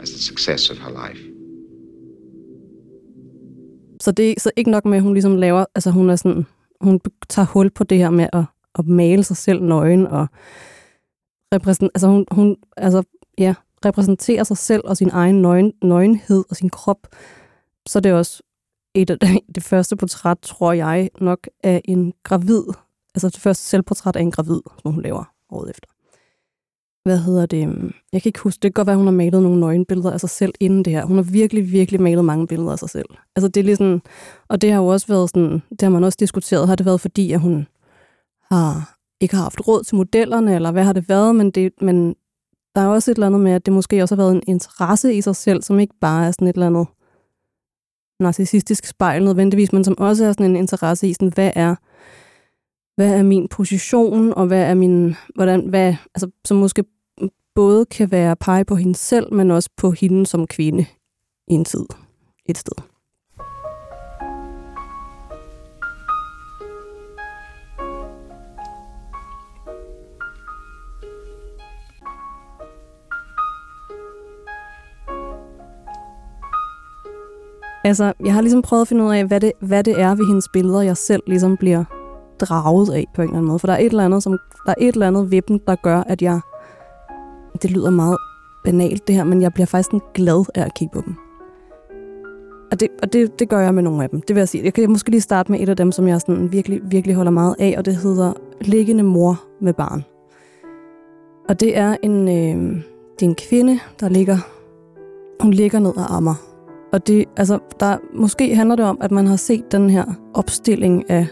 as 0.00 0.10
the 0.10 0.18
success 0.18 0.70
of 0.70 0.78
her 0.78 0.90
life. 0.90 1.20
Så 4.00 4.12
det 4.12 4.30
er 4.30 4.34
så 4.38 4.50
ikke 4.56 4.70
nok 4.70 4.84
med, 4.84 4.96
at 4.96 5.02
hun 5.02 5.12
ligesom 5.12 5.36
laver, 5.36 5.64
altså 5.74 5.90
hun 5.90 6.10
er 6.10 6.16
sådan, 6.16 6.46
hun 6.80 7.00
tager 7.28 7.46
hul 7.46 7.70
på 7.70 7.84
det 7.84 7.98
her 7.98 8.10
med 8.10 8.26
at, 8.32 8.44
at 8.78 8.86
male 8.86 9.24
sig 9.24 9.36
selv 9.36 9.62
nøgen 9.62 10.06
og 10.06 10.26
repræsent, 11.54 11.90
altså 11.94 12.08
hun, 12.08 12.26
hun 12.30 12.56
altså, 12.76 13.02
ja, 13.38 13.54
repræsenterer 13.84 14.44
sig 14.44 14.56
selv 14.56 14.82
og 14.84 14.96
sin 14.96 15.10
egen 15.12 15.42
nøgen, 15.42 15.72
nøgenhed 15.82 16.44
og 16.50 16.56
sin 16.56 16.70
krop, 16.70 17.06
så 17.86 17.98
er 17.98 18.00
det 18.00 18.12
også 18.12 18.42
et 18.94 19.10
af 19.10 19.18
det, 19.18 19.40
det 19.54 19.62
første 19.62 19.96
portræt, 19.96 20.38
tror 20.42 20.72
jeg 20.72 21.10
nok, 21.20 21.48
af 21.62 21.82
en 21.84 22.12
gravid, 22.22 22.62
altså 23.14 23.28
det 23.28 23.40
første 23.40 23.64
selvportræt 23.64 24.16
af 24.16 24.20
en 24.20 24.30
gravid, 24.30 24.60
som 24.82 24.92
hun 24.92 25.02
laver 25.02 25.24
året 25.50 25.70
efter 25.70 25.88
hvad 27.04 27.18
hedder 27.18 27.46
det, 27.46 27.60
jeg 28.12 28.22
kan 28.22 28.28
ikke 28.28 28.40
huske, 28.40 28.58
det 28.62 28.68
kan 28.68 28.72
godt 28.72 28.86
være, 28.86 28.96
hun 28.96 29.06
har 29.06 29.12
malet 29.12 29.42
nogle 29.42 29.60
nøgenbilleder 29.60 30.10
af 30.10 30.20
sig 30.20 30.30
selv 30.30 30.52
inden 30.60 30.84
det 30.84 30.92
her. 30.92 31.04
Hun 31.04 31.16
har 31.16 31.22
virkelig, 31.22 31.72
virkelig 31.72 32.00
malet 32.00 32.24
mange 32.24 32.46
billeder 32.46 32.72
af 32.72 32.78
sig 32.78 32.90
selv. 32.90 33.08
Altså 33.36 33.48
det 33.48 33.60
er 33.60 33.64
ligesom, 33.64 34.02
og 34.48 34.62
det 34.62 34.72
har 34.72 34.80
jo 34.80 34.86
også 34.86 35.06
været 35.06 35.30
sådan, 35.30 35.62
det 35.70 35.82
har 35.82 35.88
man 35.88 36.04
også 36.04 36.16
diskuteret, 36.20 36.68
har 36.68 36.76
det 36.76 36.86
været 36.86 37.00
fordi, 37.00 37.32
at 37.32 37.40
hun 37.40 37.66
har 38.50 38.96
ikke 39.20 39.34
har 39.34 39.42
haft 39.42 39.68
råd 39.68 39.84
til 39.84 39.96
modellerne, 39.96 40.54
eller 40.54 40.72
hvad 40.72 40.84
har 40.84 40.92
det 40.92 41.08
været, 41.08 41.36
men, 41.36 41.50
det, 41.50 41.72
men 41.80 42.16
der 42.74 42.80
er 42.80 42.86
også 42.86 43.10
et 43.10 43.14
eller 43.14 43.26
andet 43.26 43.40
med, 43.40 43.52
at 43.52 43.66
det 43.66 43.74
måske 43.74 44.02
også 44.02 44.14
har 44.14 44.22
været 44.22 44.34
en 44.34 44.42
interesse 44.46 45.14
i 45.14 45.20
sig 45.20 45.36
selv, 45.36 45.62
som 45.62 45.78
ikke 45.78 45.94
bare 46.00 46.26
er 46.26 46.30
sådan 46.30 46.48
et 46.48 46.54
eller 46.54 46.66
andet 46.66 46.86
narcissistisk 48.20 48.86
spejl 48.86 49.24
nødvendigvis, 49.24 49.72
men 49.72 49.84
som 49.84 49.98
også 49.98 50.24
er 50.24 50.32
sådan 50.32 50.50
en 50.50 50.56
interesse 50.56 51.08
i, 51.08 51.12
sådan, 51.12 51.32
hvad 51.34 51.52
er 51.54 51.74
hvad 53.00 53.18
er 53.18 53.22
min 53.22 53.48
position, 53.48 54.34
og 54.34 54.46
hvad 54.46 54.62
er 54.62 54.74
min, 54.74 55.14
hvordan, 55.34 55.68
hvad, 55.68 55.94
altså, 56.14 56.30
som 56.44 56.56
måske 56.56 56.84
både 57.54 57.86
kan 57.86 58.10
være 58.10 58.36
pege 58.36 58.64
på 58.64 58.74
hende 58.74 58.94
selv, 58.94 59.34
men 59.34 59.50
også 59.50 59.70
på 59.76 59.90
hende 59.90 60.26
som 60.26 60.46
kvinde 60.46 60.86
i 61.48 61.52
en 61.52 61.64
tid, 61.64 61.86
et 62.46 62.58
sted. 62.58 62.74
Altså, 77.84 78.12
jeg 78.24 78.34
har 78.34 78.40
ligesom 78.40 78.62
prøvet 78.62 78.82
at 78.82 78.88
finde 78.88 79.04
ud 79.04 79.14
af, 79.14 79.24
hvad 79.24 79.40
det, 79.40 79.52
hvad 79.60 79.84
det 79.84 80.00
er 80.00 80.14
ved 80.14 80.26
hendes 80.26 80.48
billeder, 80.52 80.82
jeg 80.82 80.96
selv 80.96 81.22
ligesom 81.26 81.56
bliver 81.56 81.84
draget 82.40 82.90
af 82.90 83.06
på 83.14 83.22
en 83.22 83.28
eller 83.28 83.36
anden 83.36 83.48
måde. 83.48 83.58
For 83.58 83.66
der 83.66 83.74
er 83.74 83.78
et 83.78 83.86
eller 83.86 84.04
andet, 84.04 84.22
som, 84.22 84.38
der 84.66 84.70
er 84.70 84.74
et 84.78 84.92
eller 84.92 85.06
andet 85.06 85.30
ved 85.30 85.42
dem, 85.42 85.58
der 85.58 85.74
gør, 85.74 86.00
at 86.00 86.22
jeg... 86.22 86.40
Det 87.62 87.70
lyder 87.70 87.90
meget 87.90 88.16
banalt 88.64 89.08
det 89.08 89.14
her, 89.14 89.24
men 89.24 89.42
jeg 89.42 89.52
bliver 89.52 89.66
faktisk 89.66 90.02
glad 90.14 90.44
af 90.54 90.64
at 90.64 90.74
kigge 90.74 90.92
på 90.92 91.02
dem. 91.06 91.14
Og, 92.72 92.80
det, 92.80 92.88
og 93.02 93.12
det, 93.12 93.38
det 93.38 93.48
gør 93.48 93.60
jeg 93.60 93.74
med 93.74 93.82
nogle 93.82 94.02
af 94.02 94.10
dem. 94.10 94.20
Det 94.20 94.36
vil 94.36 94.40
jeg 94.40 94.48
sige. 94.48 94.64
Jeg 94.64 94.74
kan 94.74 94.90
måske 94.90 95.10
lige 95.10 95.20
starte 95.20 95.52
med 95.52 95.60
et 95.60 95.68
af 95.68 95.76
dem, 95.76 95.92
som 95.92 96.08
jeg 96.08 96.20
sådan 96.20 96.52
virkelig, 96.52 96.80
virkelig 96.84 97.16
holder 97.16 97.30
meget 97.30 97.56
af, 97.58 97.74
og 97.78 97.84
det 97.84 97.96
hedder 97.96 98.32
Liggende 98.60 99.02
mor 99.02 99.42
med 99.60 99.72
barn. 99.72 100.04
Og 101.48 101.60
det 101.60 101.76
er 101.76 101.96
en, 102.02 102.28
øh, 102.28 102.82
det 103.18 103.26
er 103.26 103.30
en 103.30 103.34
kvinde, 103.34 103.78
der 104.00 104.08
ligger, 104.08 104.38
hun 105.40 105.50
ligger 105.50 105.78
ned 105.78 105.96
og 105.96 106.16
ammer. 106.16 106.49
Og 106.92 107.06
det, 107.06 107.24
altså, 107.36 107.58
der, 107.80 107.96
måske 108.14 108.54
handler 108.54 108.76
det 108.76 108.84
om, 108.84 108.98
at 109.00 109.10
man 109.10 109.26
har 109.26 109.36
set 109.36 109.72
den 109.72 109.90
her 109.90 110.04
opstilling 110.34 111.10
af 111.10 111.26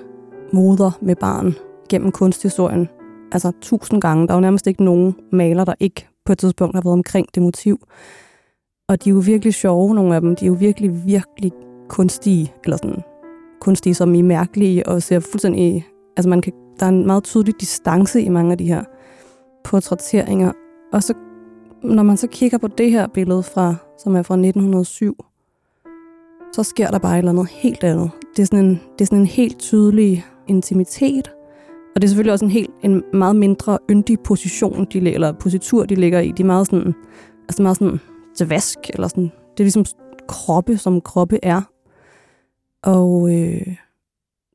moder 0.53 0.99
med 1.01 1.17
barn 1.17 1.55
gennem 1.89 2.13
kunsthistorien. 2.13 2.89
Altså 3.33 3.53
tusind 3.61 4.01
gange. 4.01 4.27
Der 4.27 4.33
er 4.33 4.37
jo 4.37 4.41
nærmest 4.41 4.67
ikke 4.67 4.85
nogen 4.85 5.15
maler, 5.33 5.65
der 5.65 5.75
ikke 5.81 6.09
på 6.25 6.33
et 6.33 6.39
tidspunkt 6.39 6.77
har 6.77 6.83
været 6.83 6.93
omkring 6.93 7.27
det 7.35 7.43
motiv. 7.43 7.81
Og 8.89 9.05
de 9.05 9.11
er 9.11 9.15
jo 9.15 9.21
virkelig 9.21 9.55
sjove, 9.55 9.95
nogle 9.95 10.15
af 10.15 10.21
dem. 10.21 10.37
De 10.37 10.45
er 10.45 10.47
jo 10.47 10.57
virkelig, 10.59 11.07
virkelig 11.07 11.53
kunstige, 11.89 12.53
eller 12.65 12.77
sådan 12.77 13.03
kunstige 13.61 13.95
som 13.95 14.15
i 14.15 14.23
mærkelige, 14.23 14.87
og 14.87 15.03
ser 15.03 15.21
fuldstændig... 15.21 15.87
Altså 16.17 16.29
man 16.29 16.43
kan, 16.43 16.53
der 16.81 16.87
er 16.87 16.91
en 16.91 17.07
meget 17.07 17.25
tydelig 17.25 17.61
distance 17.61 18.23
i 18.23 18.29
mange 18.29 18.53
af 18.53 18.59
de 18.59 18.67
her 18.67 18.85
portrætteringer. 19.65 20.53
Og 20.93 21.03
så, 21.03 21.15
når 21.83 22.03
man 22.03 22.17
så 22.17 22.27
kigger 22.27 22.59
på 22.59 22.69
det 22.69 22.91
her 22.91 23.07
billede, 23.07 23.43
fra, 23.43 23.75
som 23.99 24.17
er 24.17 24.23
fra 24.23 24.35
1907, 24.35 25.17
så 26.53 26.63
sker 26.63 26.91
der 26.91 26.99
bare 26.99 27.15
et 27.15 27.19
eller 27.19 27.33
andet 27.33 27.49
helt 27.49 27.85
andet. 27.85 28.11
Det 28.37 28.43
er 28.43 28.47
sådan 28.47 28.65
en, 28.65 28.71
det 28.71 29.01
er 29.01 29.05
sådan 29.05 29.19
en 29.19 29.27
helt 29.27 29.59
tydelig 29.59 30.25
intimitet. 30.47 31.31
Og 31.95 32.03
det 32.03 32.05
er 32.05 32.09
selvfølgelig 32.09 32.33
også 32.33 32.45
en 32.45 32.51
helt 32.51 32.71
en 32.83 33.05
meget 33.13 33.37
mindre 33.37 33.79
yndig 33.91 34.21
position, 34.21 34.87
de, 34.93 35.13
eller 35.13 35.33
positur, 35.33 35.85
de 35.85 35.95
ligger 35.95 36.21
i. 36.21 36.31
De 36.31 36.43
er 36.43 36.47
meget 36.47 36.67
sådan, 36.67 36.95
altså 37.43 37.63
meget 37.63 37.77
sådan 37.77 38.01
dvask, 38.41 38.79
eller 38.95 39.09
sådan, 39.09 39.25
det 39.25 39.61
er 39.61 39.65
ligesom 39.65 39.85
kroppe, 40.29 40.77
som 40.77 41.01
kroppe 41.01 41.39
er. 41.43 41.63
Og 42.83 43.35
øh, 43.35 43.77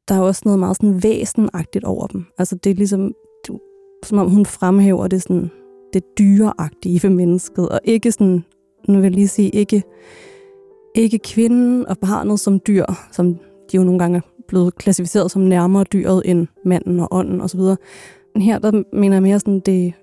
der 0.08 0.15
er 0.15 0.19
også 0.19 0.41
noget 0.45 0.60
meget 0.60 0.75
sådan 0.75 1.03
væsenagtigt 1.03 1.86
over 1.86 2.08
dem. 2.08 2.25
Altså 2.38 2.56
det 2.56 2.69
er 2.69 2.75
ligesom, 2.75 3.13
det, 3.47 3.60
som 4.03 4.17
om 4.17 4.29
hun 4.29 4.45
fremhæver 4.45 5.08
det 5.08 5.21
sådan, 5.21 5.51
det 5.93 6.03
dyreagtige 6.17 7.03
ved 7.03 7.10
mennesket, 7.10 7.69
og 7.69 7.79
ikke 7.84 8.12
sådan, 8.12 8.43
nu 8.88 8.93
vil 8.93 9.03
jeg 9.03 9.12
lige 9.12 9.27
sige, 9.27 9.49
ikke, 9.49 9.84
ikke 10.95 11.19
kvinden 11.19 11.88
og 11.88 11.97
barnet 11.97 12.39
som 12.39 12.60
dyr, 12.67 12.86
som 13.12 13.34
de 13.71 13.77
jo 13.77 13.84
nogle 13.84 13.99
gange 13.99 14.21
blevet 14.47 14.75
klassificeret 14.75 15.32
som 15.32 15.41
nærmere 15.41 15.84
dyret 15.84 16.21
end 16.25 16.47
manden 16.65 16.99
og 16.99 17.08
ånden 17.12 17.41
osv. 17.41 17.60
Men 18.34 18.41
her 18.41 18.60
der 18.60 18.84
mener 18.93 19.15
jeg 19.15 19.23
mere 19.23 19.39
sådan 19.39 19.60
det, 19.60 19.93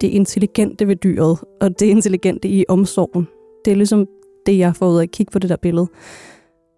det 0.00 0.08
intelligente 0.08 0.88
ved 0.88 0.96
dyret, 0.96 1.38
og 1.60 1.80
det 1.80 1.86
intelligente 1.86 2.48
i 2.48 2.64
omsorgen. 2.68 3.28
Det 3.64 3.70
er 3.70 3.74
ligesom 3.76 4.06
det, 4.46 4.58
jeg 4.58 4.76
får 4.76 4.90
ud 4.90 4.98
af 4.98 5.02
at 5.02 5.10
kigge 5.10 5.30
på 5.30 5.38
det 5.38 5.50
der 5.50 5.56
billede. 5.56 5.86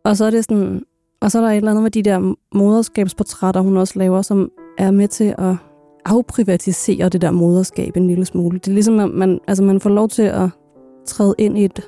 Og 0.04 0.16
så 0.16 0.24
er 0.24 0.30
det 0.30 0.44
sådan, 0.44 0.82
og 1.20 1.30
så 1.30 1.38
er 1.38 1.42
der 1.42 1.50
et 1.50 1.56
eller 1.56 1.70
andet 1.70 1.82
med 1.82 1.90
de 1.90 2.02
der 2.02 2.34
moderskabsportrætter, 2.54 3.60
hun 3.60 3.76
også 3.76 3.98
laver, 3.98 4.22
som 4.22 4.50
er 4.78 4.90
med 4.90 5.08
til 5.08 5.34
at 5.38 5.54
afprivatisere 6.04 7.08
det 7.08 7.20
der 7.20 7.30
moderskab 7.30 7.96
en 7.96 8.06
lille 8.06 8.24
smule. 8.24 8.58
Det 8.58 8.68
er 8.68 8.74
ligesom, 8.74 8.98
at 9.00 9.10
man, 9.10 9.40
altså 9.48 9.62
man 9.64 9.80
får 9.80 9.90
lov 9.90 10.08
til 10.08 10.22
at 10.22 10.48
træde 11.06 11.34
ind 11.38 11.58
i 11.58 11.64
et 11.64 11.80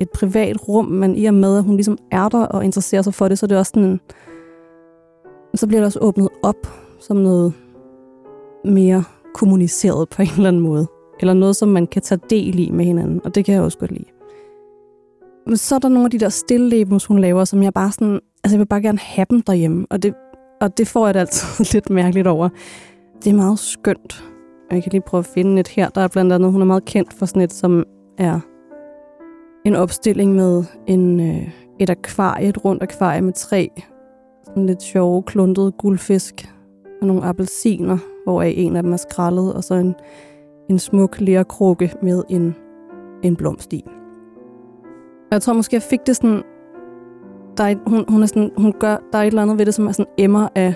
et 0.00 0.10
privat 0.10 0.68
rum, 0.68 0.84
men 0.84 1.16
i 1.16 1.24
og 1.24 1.34
med, 1.34 1.58
at 1.58 1.64
hun 1.64 1.74
ligesom 1.74 1.98
er 2.10 2.28
der 2.28 2.46
og 2.46 2.64
interesserer 2.64 3.02
sig 3.02 3.14
for 3.14 3.28
det, 3.28 3.38
så 3.38 3.46
er 3.46 3.48
det 3.48 3.58
også 3.58 3.70
sådan, 3.74 4.00
så 5.54 5.66
bliver 5.66 5.80
det 5.80 5.86
også 5.86 5.98
åbnet 6.02 6.28
op 6.42 6.66
som 7.00 7.16
noget 7.16 7.52
mere 8.64 9.04
kommuniceret 9.34 10.08
på 10.08 10.22
en 10.22 10.28
eller 10.36 10.48
anden 10.48 10.62
måde. 10.62 10.86
Eller 11.20 11.34
noget, 11.34 11.56
som 11.56 11.68
man 11.68 11.86
kan 11.86 12.02
tage 12.02 12.20
del 12.30 12.58
i 12.58 12.70
med 12.70 12.84
hinanden, 12.84 13.20
og 13.24 13.34
det 13.34 13.44
kan 13.44 13.54
jeg 13.54 13.62
også 13.62 13.78
godt 13.78 13.92
lide. 13.92 14.04
Men 15.46 15.56
så 15.56 15.74
er 15.74 15.78
der 15.78 15.88
nogle 15.88 16.04
af 16.04 16.10
de 16.10 16.18
der 16.18 16.28
stillelebens, 16.28 17.06
hun 17.06 17.18
laver, 17.18 17.44
som 17.44 17.62
jeg 17.62 17.74
bare 17.74 17.92
sådan, 17.92 18.20
altså 18.44 18.56
jeg 18.56 18.58
vil 18.58 18.66
bare 18.66 18.82
gerne 18.82 18.98
have 18.98 19.26
dem 19.30 19.42
derhjemme, 19.42 19.86
og 19.90 20.02
det, 20.02 20.14
og 20.60 20.78
det 20.78 20.88
får 20.88 21.06
jeg 21.06 21.14
det 21.14 21.20
altid 21.20 21.64
lidt 21.74 21.90
mærkeligt 21.90 22.26
over. 22.26 22.48
Det 23.24 23.30
er 23.30 23.34
meget 23.34 23.58
skønt. 23.58 24.24
Jeg 24.70 24.82
kan 24.82 24.92
lige 24.92 25.02
prøve 25.06 25.18
at 25.18 25.26
finde 25.26 25.60
et 25.60 25.68
her. 25.68 25.88
Der 25.88 26.00
er 26.00 26.08
blandt 26.08 26.32
andet, 26.32 26.52
hun 26.52 26.60
er 26.60 26.66
meget 26.66 26.84
kendt 26.84 27.12
for 27.12 27.26
sådan 27.26 27.42
et, 27.42 27.52
som 27.52 27.84
er 28.18 28.40
en 29.68 29.76
opstilling 29.76 30.34
med 30.34 30.64
en, 30.86 31.20
øh, 31.20 31.48
et 31.78 31.90
akvarie, 31.90 32.48
et 32.48 32.64
rundt 32.64 32.82
akvarie 32.82 33.20
med 33.20 33.32
tre 33.32 33.70
sådan 34.44 34.66
lidt 34.66 34.82
sjove, 34.82 35.22
kluntede 35.22 35.72
guldfisk 35.72 36.54
og 37.00 37.06
nogle 37.06 37.24
appelsiner, 37.24 37.98
hvoraf 38.24 38.54
en 38.56 38.76
af 38.76 38.82
dem 38.82 38.92
er 38.92 38.96
skrællet, 38.96 39.54
og 39.54 39.64
så 39.64 39.74
en, 39.74 39.94
en 40.70 40.78
smuk 40.78 41.20
lærkrukke 41.20 41.92
med 42.02 42.22
en, 42.28 42.54
en 43.22 43.36
blomst 43.36 43.72
i. 43.72 43.84
Jeg 45.30 45.42
tror 45.42 45.52
måske, 45.52 45.74
jeg 45.74 45.82
fik 45.82 46.00
det 46.06 46.16
sådan... 46.16 46.42
Der 47.56 47.64
er, 47.64 47.74
hun, 47.86 48.04
hun, 48.08 48.22
er 48.22 48.26
sådan, 48.26 48.50
hun 48.56 48.74
gør, 48.80 48.96
der 49.12 49.18
er 49.18 49.22
et 49.22 49.26
eller 49.26 49.42
andet 49.42 49.58
ved 49.58 49.66
det, 49.66 49.74
som 49.74 49.86
er 49.86 49.92
sådan 49.92 50.12
emmer 50.18 50.48
af... 50.54 50.74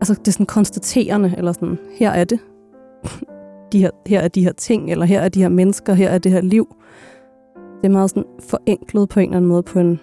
Altså, 0.00 0.14
det 0.14 0.28
er 0.28 0.32
sådan 0.32 0.46
konstaterende, 0.46 1.34
eller 1.36 1.52
sådan, 1.52 1.78
her 1.98 2.10
er 2.10 2.24
det. 2.24 2.38
De 3.72 3.78
her, 3.78 3.90
her 4.06 4.20
er 4.20 4.28
de 4.28 4.44
her 4.44 4.52
ting, 4.52 4.90
eller 4.90 5.06
her 5.06 5.20
er 5.20 5.28
de 5.28 5.42
her 5.42 5.48
mennesker, 5.48 5.94
her 5.94 6.08
er 6.08 6.18
det 6.18 6.32
her 6.32 6.40
liv. 6.40 6.76
Det 7.82 7.88
er 7.88 7.92
meget 7.92 8.10
sådan 8.10 8.24
forenklet 8.40 9.08
på 9.08 9.20
en 9.20 9.24
eller 9.24 9.36
anden 9.36 9.48
måde 9.48 9.62
på 9.62 9.78
en... 9.78 10.00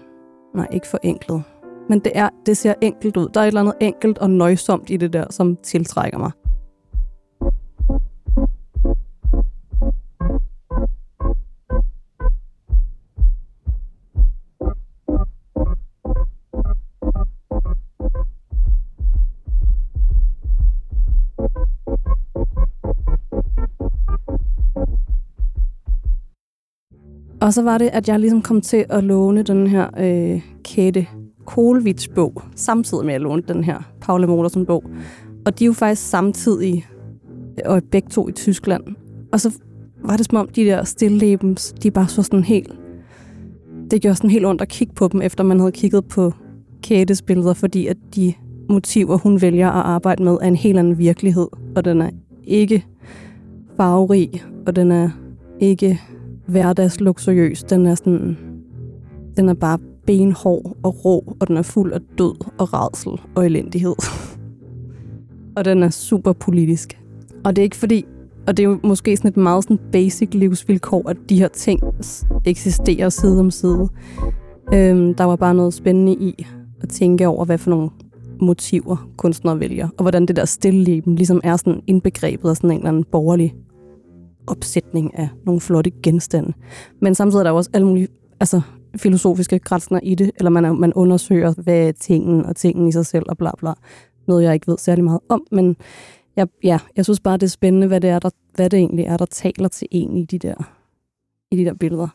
Nej, 0.56 0.68
ikke 0.72 0.88
forenklet. 0.88 1.44
Men 1.90 2.00
det, 2.00 2.12
er, 2.16 2.30
det 2.46 2.58
ser 2.58 2.74
enkelt 2.82 3.18
ud. 3.18 3.30
Der 3.34 3.40
er 3.40 3.44
et 3.44 3.48
eller 3.48 3.62
andet 3.62 3.76
enkelt 3.80 4.18
og 4.18 4.30
nøjsomt 4.30 4.90
i 4.90 4.98
det 4.98 5.14
der, 5.14 5.26
som 5.30 5.58
tiltrækker 5.64 6.18
mig. 6.18 6.32
Og 27.50 27.54
så 27.54 27.62
var 27.62 27.78
det, 27.78 27.90
at 27.94 28.10
jeg 28.10 28.20
ligesom 28.20 28.42
kom 28.42 28.62
til 28.62 28.86
at 28.90 29.04
låne 29.04 29.44
den 29.44 29.68
her 29.68 29.88
øh, 29.98 30.42
Kate 30.64 31.08
Kohlwitz 31.46 32.08
bog, 32.16 32.42
samtidig 32.56 33.06
med 33.06 33.14
at 33.14 33.22
låne 33.22 33.42
den 33.48 33.64
her 33.64 33.92
Paula 34.02 34.28
Modersen 34.28 34.66
bog. 34.66 34.84
Og 35.46 35.60
de 35.60 35.64
er 35.64 35.66
jo 35.66 35.74
faktisk 35.74 36.10
samtidig, 36.10 36.86
øh, 37.58 37.72
og 37.72 37.84
begge 37.92 38.10
to 38.10 38.28
i 38.28 38.32
Tyskland. 38.32 38.84
Og 39.32 39.40
så 39.40 39.60
var 40.04 40.18
det 40.18 40.26
som 40.26 40.38
om, 40.38 40.48
de 40.48 40.66
der 40.66 40.84
stillebens, 40.84 41.76
de 41.84 41.92
bare 41.92 42.08
så 42.08 42.24
sådan 42.24 42.44
helt... 42.44 42.72
Det 43.92 44.02
gjorde 44.02 44.16
sådan 44.16 44.30
helt 44.30 44.46
ondt 44.46 44.62
at 44.62 44.70
kigge 44.70 44.94
på 44.94 45.08
dem, 45.08 45.22
efter 45.22 45.44
man 45.44 45.60
havde 45.60 45.72
kigget 45.72 46.06
på 46.06 46.34
Kates 46.84 47.22
billeder, 47.22 47.54
fordi 47.54 47.88
at 47.88 47.98
de 48.16 48.34
motiver, 48.70 49.18
hun 49.18 49.42
vælger 49.42 49.68
at 49.68 49.86
arbejde 49.86 50.24
med, 50.24 50.38
er 50.42 50.48
en 50.48 50.56
helt 50.56 50.80
anden 50.80 50.98
virkelighed. 50.98 51.48
Og 51.76 51.86
den 51.86 52.02
er 52.02 52.10
ikke 52.44 52.86
farverig, 53.78 54.44
og 54.68 54.76
den 54.76 54.92
er 54.92 55.10
ikke 55.60 56.00
hverdagsluksuriøs. 56.50 57.64
Den 57.64 57.86
er 57.86 57.96
sådan... 57.96 58.38
Den 59.38 59.50
er 59.50 59.54
bare 59.54 59.80
benhård 60.06 60.78
og 60.84 61.06
rå, 61.06 61.36
og 61.40 61.48
den 61.48 61.58
er 61.58 61.62
fuld 61.62 61.94
af 61.94 62.00
død 62.18 62.46
og 62.58 62.74
redsel 62.74 63.12
og 63.36 63.46
elendighed. 63.46 63.96
og 65.58 65.66
den 65.66 65.84
er 65.84 65.90
super 65.90 66.34
politisk. 66.34 67.00
Og 67.44 67.56
det 67.56 67.62
er 67.62 67.64
ikke 67.64 67.76
fordi, 67.76 68.06
og 68.48 68.58
det 68.58 68.64
er 68.64 68.70
jo 68.70 68.80
måske 68.84 69.18
sådan 69.18 69.30
et 69.30 69.38
meget 69.38 69.64
sådan 69.64 69.80
basic 69.92 70.30
livsvilkår, 70.34 71.10
at 71.10 71.18
de 71.30 71.40
her 71.40 71.48
ting 71.48 71.82
eksisterer 72.46 73.10
side 73.10 73.40
om 73.40 73.52
side. 73.52 73.88
Øhm, 74.74 75.14
der 75.14 75.24
var 75.24 75.36
bare 75.36 75.56
noget 75.56 75.74
spændende 75.74 76.14
i 76.14 76.46
at 76.82 76.90
tænke 76.90 77.28
over, 77.28 77.46
hvad 77.46 77.58
for 77.58 77.70
nogle 77.70 77.90
motiver 78.42 79.10
kunstnere 79.18 79.60
vælger, 79.60 79.88
og 79.98 80.02
hvordan 80.02 80.26
det 80.26 80.36
der 80.36 80.46
stilleben 80.46 81.16
ligesom 81.16 81.42
er 81.44 81.58
sådan 81.58 81.82
indbegrebet 81.88 82.50
af 82.50 82.56
sådan 82.56 82.72
en 82.72 82.78
eller 82.78 82.90
anden 82.90 83.04
borgerlig 83.04 83.56
opsætning 84.48 85.18
af 85.18 85.30
nogle 85.46 85.62
flotte 85.62 85.92
genstande. 86.04 86.54
Men 87.02 87.16
samtidig 87.16 87.40
er 87.40 87.44
der 87.44 87.52
også 87.52 87.70
alle 87.74 87.88
mulige 87.88 88.08
altså, 88.40 88.62
filosofiske 88.98 89.60
grænser 89.60 90.00
i 90.04 90.16
det, 90.16 90.32
eller 90.36 90.50
man, 90.50 90.66
er, 90.66 90.74
man 90.74 90.94
undersøger, 90.94 91.54
hvad 91.58 91.88
er 91.88 91.92
tingen 91.92 92.46
og 92.46 92.56
tingen 92.56 92.88
i 92.88 92.92
sig 92.92 93.06
selv 93.06 93.26
og 93.30 93.38
bla 93.38 93.52
bla. 93.58 93.74
Noget, 94.28 94.44
jeg 94.44 94.54
ikke 94.54 94.68
ved 94.68 94.78
særlig 94.78 95.04
meget 95.04 95.20
om, 95.30 95.48
men 95.52 95.76
jeg, 96.36 96.48
ja, 96.64 96.80
jeg 96.96 97.06
synes 97.06 97.20
bare, 97.20 97.38
det 97.38 97.44
er 97.44 97.48
spændende, 97.48 97.88
hvad 97.88 98.02
det, 98.02 98.10
er, 98.10 98.20
der, 98.20 98.30
hvad 98.56 98.70
det 98.70 98.78
egentlig 98.78 99.06
er, 99.06 99.18
der 99.18 99.26
taler 99.26 99.68
til 99.68 99.88
en 99.92 100.18
i 100.18 100.26
de 100.26 100.40
der, 100.40 100.56
i 101.52 101.56
de 101.56 101.66
der 101.66 101.74
billeder. 101.74 102.08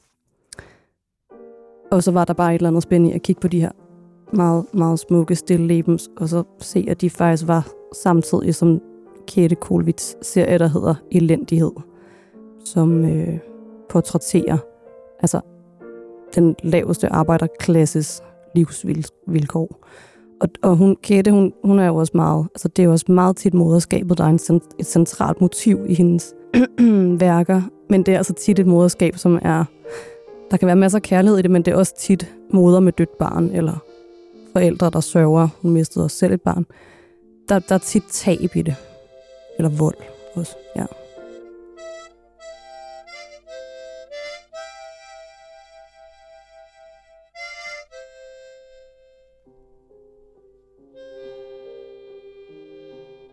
Og 1.91 2.03
så 2.03 2.11
var 2.11 2.25
der 2.25 2.33
bare 2.33 2.55
et 2.55 2.59
eller 2.59 2.69
andet 2.69 2.83
spændende 2.83 3.15
at 3.15 3.23
kigge 3.23 3.41
på 3.41 3.49
de 3.49 3.61
her 3.61 3.71
meget, 4.33 4.65
meget 4.75 4.99
smukke 4.99 5.37
stille 5.37 5.67
lebens, 5.67 6.11
og 6.17 6.29
så 6.29 6.43
se, 6.61 6.87
at 6.89 7.01
de 7.01 7.11
faktisk 7.11 7.49
var 7.49 7.69
samtidig 7.95 8.55
som 8.55 8.81
Kette 9.27 9.57
Kolvits 9.57 10.17
serie, 10.23 10.59
der 10.59 10.69
hedder 10.69 10.95
Elendighed, 11.13 11.73
som 12.65 13.05
øh, 13.05 13.39
portrætterer 13.89 14.59
altså 15.21 15.41
den 16.35 16.57
laveste 16.63 17.13
arbejderklasses 17.13 18.23
livsvilkår. 18.55 19.87
Og, 20.41 20.49
og 20.63 20.77
hun, 20.77 20.97
Kette, 21.03 21.31
hun, 21.31 21.53
hun 21.65 21.79
er 21.79 21.87
jo 21.87 21.97
også 21.97 22.13
meget, 22.15 22.47
altså 22.55 22.69
det 22.69 22.83
er 22.83 22.87
jo 22.87 22.93
også 22.93 23.13
meget 23.13 23.37
tit 23.37 23.55
moderskabet, 23.55 24.19
der 24.19 24.25
er 24.25 24.29
en, 24.29 24.61
et 24.79 24.87
centralt 24.87 25.41
motiv 25.41 25.79
i 25.89 25.95
hendes 25.95 26.35
værker. 27.21 27.63
Men 27.91 28.03
det 28.03 28.15
er 28.15 28.19
altså 28.19 28.33
tit 28.33 28.59
et 28.59 28.67
moderskab, 28.67 29.17
som 29.17 29.39
er, 29.43 29.65
der 30.51 30.57
kan 30.57 30.67
være 30.67 30.77
masser 30.77 30.99
af 30.99 31.03
kærlighed 31.03 31.39
i 31.39 31.43
det, 31.43 31.51
men 31.51 31.63
det 31.63 31.73
er 31.73 31.77
også 31.77 31.97
tit 31.97 32.35
moder 32.51 32.81
med 32.81 32.93
dødt 32.93 33.19
barn, 33.19 33.51
eller 33.51 33.77
forældre, 34.53 34.91
der 34.91 35.01
sørger, 35.01 35.49
hun 35.63 35.73
mistede 35.73 36.05
også 36.05 36.17
selv 36.17 36.33
et 36.33 36.43
barn. 36.43 36.67
Der, 37.49 37.59
der 37.59 37.75
er 37.75 37.79
tit 37.79 38.05
tab 38.11 38.57
i 38.57 38.63
det. 38.63 38.77
Eller 39.59 39.71
vold 39.71 39.97
også, 40.35 40.57
ja. 40.77 40.85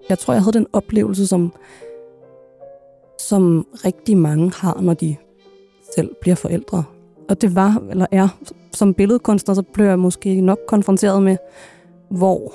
Jeg 0.10 0.20
tror, 0.20 0.34
jeg 0.34 0.44
havde 0.44 0.58
den 0.58 0.68
oplevelse, 0.74 1.28
som, 1.28 1.54
som 3.20 3.68
rigtig 3.86 4.18
mange 4.18 4.52
har, 4.56 4.82
når 4.82 4.94
de 4.94 5.16
selv 5.96 6.16
bliver 6.22 6.36
forældre. 6.36 6.84
Og 7.30 7.42
det 7.42 7.56
var, 7.56 7.84
eller 7.90 8.06
er, 8.12 8.28
som 8.74 8.94
billedkunstner, 8.94 9.56
så 9.56 9.62
blev 9.62 9.86
jeg 9.86 10.00
måske 10.00 10.42
nok 10.42 10.60
konfronteret 10.68 11.24
med, 11.24 11.38
hvor 12.10 12.54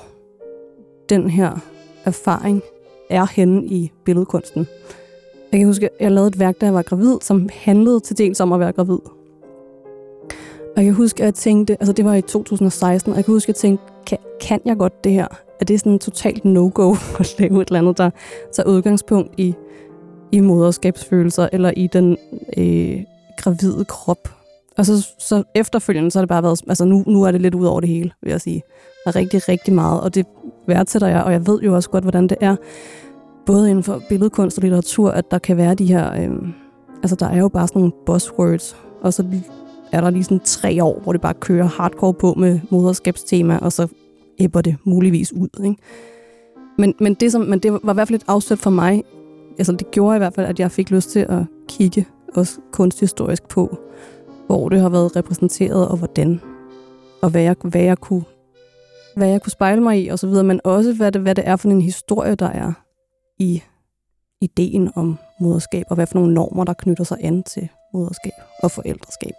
den 1.09 1.29
her 1.29 1.59
erfaring 2.05 2.61
er 3.09 3.25
henne 3.35 3.65
i 3.65 3.91
billedkunsten. 4.03 4.67
Jeg 5.51 5.59
kan 5.59 5.67
huske, 5.67 5.85
at 5.85 5.91
jeg 5.99 6.11
lavede 6.11 6.27
et 6.27 6.39
værk, 6.39 6.61
da 6.61 6.65
jeg 6.65 6.73
var 6.73 6.81
gravid, 6.81 7.17
som 7.21 7.49
handlede 7.53 7.99
til 7.99 8.17
dels 8.17 8.39
om 8.39 8.53
at 8.53 8.59
være 8.59 8.71
gravid. 8.71 8.99
Og 10.75 10.83
jeg 10.83 10.85
kan 10.85 10.93
huske, 10.93 11.21
at 11.21 11.25
jeg 11.25 11.33
tænkte, 11.33 11.73
altså 11.73 11.93
det 11.93 12.05
var 12.05 12.15
i 12.15 12.21
2016, 12.21 13.11
og 13.11 13.17
jeg 13.17 13.25
kan 13.25 13.33
huske, 13.33 13.45
at 13.45 13.47
jeg 13.47 13.55
tænkte, 13.55 13.85
kan, 14.07 14.17
kan 14.41 14.61
jeg 14.65 14.77
godt 14.77 15.03
det 15.03 15.11
her? 15.11 15.27
Er 15.59 15.65
det 15.65 15.79
sådan 15.79 15.91
en 15.91 15.99
totalt 15.99 16.45
no-go 16.45 16.95
at 17.19 17.35
lave 17.39 17.61
et 17.61 17.67
eller 17.67 17.79
andet, 17.79 17.97
der 17.97 18.09
tager 18.53 18.69
udgangspunkt 18.69 19.33
i, 19.37 19.55
i 20.31 20.39
moderskabsfølelser, 20.39 21.49
eller 21.51 21.71
i 21.77 21.87
den 21.87 22.17
øh, 22.57 23.03
gravide 23.37 23.85
krop? 23.85 24.29
Og 24.77 24.85
så, 24.85 25.07
så 25.19 25.43
efterfølgende, 25.55 26.11
så 26.11 26.19
har 26.19 26.21
det 26.21 26.29
bare 26.29 26.43
været, 26.43 26.61
altså 26.67 26.85
nu, 26.85 27.03
nu 27.07 27.23
er 27.23 27.31
det 27.31 27.41
lidt 27.41 27.55
ud 27.55 27.65
over 27.65 27.79
det 27.79 27.89
hele, 27.89 28.11
vil 28.21 28.29
jeg 28.31 28.41
sige. 28.41 28.61
Der 29.05 29.11
er 29.11 29.15
rigtig, 29.15 29.49
rigtig 29.49 29.73
meget, 29.73 30.01
og 30.01 30.15
det 30.15 30.25
værdsætter 30.67 31.07
jeg, 31.07 31.23
og 31.23 31.31
jeg 31.31 31.47
ved 31.47 31.61
jo 31.61 31.75
også 31.75 31.89
godt, 31.89 32.03
hvordan 32.03 32.27
det 32.27 32.37
er, 32.41 32.55
både 33.45 33.69
inden 33.69 33.83
for 33.83 34.01
billedkunst 34.09 34.57
og 34.57 34.61
litteratur, 34.61 35.11
at 35.11 35.31
der 35.31 35.39
kan 35.39 35.57
være 35.57 35.75
de 35.75 35.85
her, 35.85 36.13
øh, 36.13 36.49
altså 37.03 37.15
der 37.15 37.27
er 37.27 37.37
jo 37.37 37.47
bare 37.47 37.67
sådan 37.67 37.79
nogle 37.79 37.93
buzzwords, 38.05 38.75
og 39.01 39.13
så 39.13 39.25
er 39.91 40.01
der 40.01 40.09
lige 40.09 40.23
sådan 40.23 40.39
tre 40.39 40.83
år, 40.83 40.99
hvor 41.03 41.11
det 41.11 41.21
bare 41.21 41.33
kører 41.33 41.65
hardcore 41.65 42.13
på 42.13 42.33
med 42.33 42.59
moderskabstema, 42.69 43.57
og 43.57 43.71
så 43.71 43.87
æbber 44.39 44.61
det 44.61 44.75
muligvis 44.83 45.33
ud. 45.33 45.63
Ikke? 45.63 45.75
Men, 46.77 46.93
men, 46.99 47.13
det 47.13 47.31
som, 47.31 47.41
men 47.41 47.59
det 47.59 47.73
var 47.73 47.91
i 47.91 47.93
hvert 47.93 48.07
fald 48.07 48.21
et 48.21 48.25
afsæt 48.27 48.59
for 48.59 48.69
mig. 48.69 49.03
Altså 49.57 49.71
det 49.73 49.91
gjorde 49.91 50.15
i 50.15 50.17
hvert 50.17 50.33
fald, 50.33 50.47
at 50.47 50.59
jeg 50.59 50.71
fik 50.71 50.91
lyst 50.91 51.09
til 51.09 51.19
at 51.19 51.43
kigge 51.67 52.05
også 52.35 52.59
kunsthistorisk 52.71 53.47
på, 53.47 53.77
hvor 54.47 54.69
det 54.69 54.79
har 54.79 54.89
været 54.89 55.15
repræsenteret 55.15 55.87
og 55.87 55.97
hvordan. 55.97 56.41
Og 57.21 57.29
hvad 57.29 57.41
jeg, 57.41 57.55
hvad 57.63 57.81
jeg, 57.81 57.97
kunne, 57.97 58.23
hvad 59.15 59.27
jeg 59.27 59.41
kunne 59.41 59.51
spejle 59.51 59.81
mig 59.81 60.03
i 60.03 60.07
og 60.07 60.19
så 60.19 60.27
videre, 60.27 60.43
men 60.43 60.61
også 60.63 60.93
hvad 60.93 61.11
det, 61.11 61.21
hvad 61.21 61.35
det 61.35 61.47
er 61.47 61.55
for 61.55 61.69
en 61.69 61.81
historie, 61.81 62.35
der 62.35 62.49
er 62.49 62.73
i 63.39 63.63
ideen 64.41 64.91
om 64.95 65.17
moderskab, 65.39 65.85
og 65.89 65.95
hvad 65.95 66.07
for 66.07 66.19
nogle 66.19 66.33
normer, 66.33 66.63
der 66.63 66.73
knytter 66.73 67.03
sig 67.03 67.17
an 67.21 67.43
til 67.43 67.69
moderskab 67.93 68.31
og 68.63 68.71
forældreskab. 68.71 69.33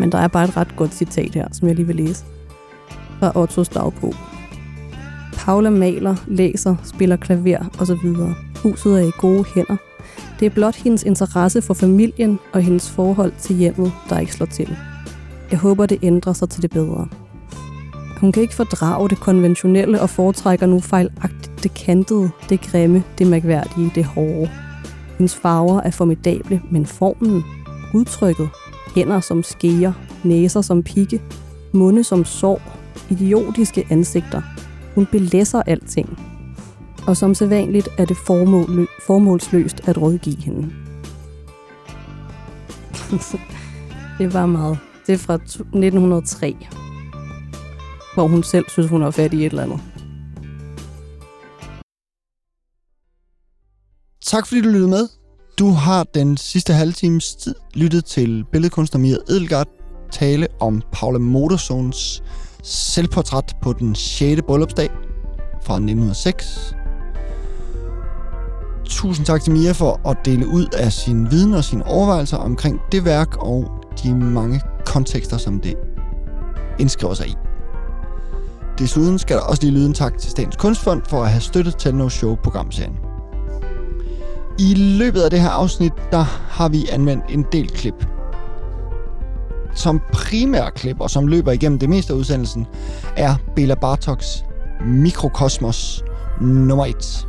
Men 0.00 0.12
der 0.12 0.18
er 0.18 0.28
bare 0.28 0.44
et 0.44 0.56
ret 0.56 0.76
godt 0.76 0.94
citat 0.94 1.34
her, 1.34 1.48
som 1.52 1.68
jeg 1.68 1.76
lige 1.76 1.86
vil 1.86 1.96
læse. 1.96 2.24
Fra 3.18 3.32
Ottos 3.34 3.68
dagbog. 3.68 4.14
Paula 5.32 5.70
maler, 5.70 6.16
læser, 6.26 6.76
spiller 6.84 7.16
klaver 7.16 7.58
osv. 7.78 8.08
Huset 8.62 9.02
er 9.02 9.08
i 9.08 9.10
gode 9.18 9.44
hænder. 9.54 9.76
Det 10.40 10.46
er 10.46 10.50
blot 10.50 10.74
hendes 10.76 11.02
interesse 11.02 11.62
for 11.62 11.74
familien 11.74 12.38
og 12.52 12.62
hendes 12.62 12.90
forhold 12.90 13.32
til 13.38 13.56
hjemmet, 13.56 13.92
der 14.08 14.18
ikke 14.18 14.32
slår 14.32 14.46
til. 14.46 14.76
Jeg 15.50 15.58
håber, 15.58 15.86
det 15.86 15.98
ændrer 16.02 16.32
sig 16.32 16.48
til 16.48 16.62
det 16.62 16.70
bedre. 16.70 17.08
Hun 18.20 18.32
kan 18.32 18.42
ikke 18.42 18.54
fordrage 18.54 19.08
det 19.08 19.20
konventionelle 19.20 20.00
og 20.00 20.10
foretrækker 20.10 20.66
nu 20.66 20.80
fejlagtigt 20.80 21.62
det 21.62 21.74
kantede, 21.74 22.30
det 22.48 22.60
grimme, 22.60 23.02
det 23.18 23.26
mærkværdige, 23.26 23.92
det 23.94 24.04
hårde. 24.04 24.50
Hendes 25.18 25.34
farver 25.34 25.80
er 25.80 25.90
formidable, 25.90 26.62
men 26.70 26.86
formen, 26.86 27.42
udtrykket, 27.94 28.48
hænder 28.94 29.20
som 29.20 29.42
skeer, 29.42 29.92
næser 30.24 30.60
som 30.60 30.82
pigge, 30.82 31.22
munde 31.72 32.04
som 32.04 32.24
sår, 32.24 32.62
idiotiske 33.10 33.86
ansigter. 33.90 34.42
Hun 34.94 35.06
belæsser 35.06 35.62
alting. 35.62 36.18
Og 37.06 37.16
som 37.16 37.34
sædvanligt 37.34 37.88
er 37.98 38.04
det 38.04 38.16
formål, 38.16 38.88
formålsløst 39.06 39.88
at 39.88 39.98
rådgive 40.02 40.36
hende. 40.36 40.72
det 44.18 44.34
var 44.34 44.46
meget. 44.46 44.78
Det 45.06 45.12
er 45.12 45.18
fra 45.18 45.34
1903, 45.34 46.56
hvor 48.14 48.28
hun 48.28 48.42
selv 48.42 48.64
synes, 48.68 48.90
hun 48.90 49.02
har 49.02 49.10
fat 49.10 49.32
i 49.34 49.46
et 49.46 49.50
eller 49.50 49.62
andet. 49.62 49.80
Tak 54.26 54.46
fordi 54.46 54.60
du 54.60 54.68
lyttede 54.68 54.88
med. 54.88 55.19
Du 55.60 55.70
har 55.70 56.04
den 56.14 56.36
sidste 56.36 56.72
halve 56.72 56.92
times 56.92 57.34
tid 57.34 57.54
lyttet 57.74 58.04
til 58.04 58.44
billedkunstner 58.52 59.00
Mia 59.00 59.16
Edelgard 59.28 59.68
tale 60.12 60.46
om 60.60 60.82
Paula 60.92 61.18
Modersohns 61.18 62.22
selvportræt 62.62 63.56
på 63.62 63.72
den 63.72 63.94
6. 63.94 64.42
bryllupsdag 64.46 64.90
fra 65.62 65.74
1906. 65.74 66.74
Tusind 68.84 69.26
tak 69.26 69.42
til 69.42 69.52
Mia 69.52 69.72
for 69.72 70.08
at 70.08 70.16
dele 70.24 70.46
ud 70.46 70.66
af 70.72 70.92
sin 70.92 71.30
viden 71.30 71.54
og 71.54 71.64
sine 71.64 71.86
overvejelser 71.86 72.36
omkring 72.36 72.80
det 72.92 73.04
værk 73.04 73.36
og 73.36 73.70
de 74.02 74.14
mange 74.14 74.60
kontekster, 74.86 75.36
som 75.36 75.60
det 75.60 75.74
indskriver 76.78 77.14
sig 77.14 77.28
i. 77.28 77.34
Desuden 78.78 79.18
skal 79.18 79.36
der 79.36 79.42
også 79.42 79.62
lige 79.62 79.74
lyde 79.74 79.86
en 79.86 79.94
tak 79.94 80.18
til 80.18 80.30
Statens 80.30 80.56
Kunstfond 80.56 81.02
for 81.08 81.22
at 81.22 81.30
have 81.30 81.40
støttet 81.40 81.76
til 81.76 81.94
No 81.94 82.08
Show 82.08 82.34
programserien. 82.34 83.09
I 84.60 84.74
løbet 84.74 85.20
af 85.20 85.30
det 85.30 85.40
her 85.40 85.48
afsnit, 85.48 85.92
der 86.12 86.24
har 86.48 86.68
vi 86.68 86.88
anvendt 86.92 87.24
en 87.28 87.46
del 87.52 87.70
klip. 87.70 88.06
Som 89.74 90.00
primær 90.12 90.70
klip, 90.70 91.00
og 91.00 91.10
som 91.10 91.26
løber 91.26 91.52
igennem 91.52 91.78
det 91.78 91.88
meste 91.88 92.12
af 92.12 92.16
udsendelsen, 92.16 92.66
er 93.16 93.34
Bela 93.56 93.74
Bartoks 93.74 94.44
Mikrokosmos 94.86 96.04
nummer 96.40 96.86
1. 96.86 97.26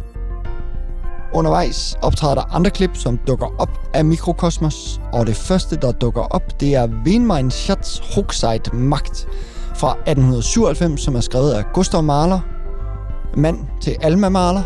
Undervejs 1.33 1.95
optræder 2.01 2.35
der 2.35 2.55
andre 2.55 2.71
klip, 2.71 2.97
som 2.97 3.17
dukker 3.17 3.47
op 3.59 3.79
af 3.93 4.05
Mikrokosmos, 4.05 5.01
og 5.13 5.27
det 5.27 5.35
første, 5.35 5.75
der 5.75 5.91
dukker 5.91 6.21
op, 6.21 6.59
det 6.59 6.75
er 6.75 6.87
Venmein 7.05 7.51
Schatz 7.51 8.15
Hochzeit 8.15 8.73
Magt 8.73 9.27
fra 9.75 9.91
1897, 9.91 11.01
som 11.01 11.15
er 11.15 11.21
skrevet 11.21 11.51
af 11.51 11.63
Gustav 11.73 12.03
Mahler, 12.03 12.39
mand 13.37 13.57
til 13.81 13.95
Alma 14.01 14.29
Mahler. 14.29 14.63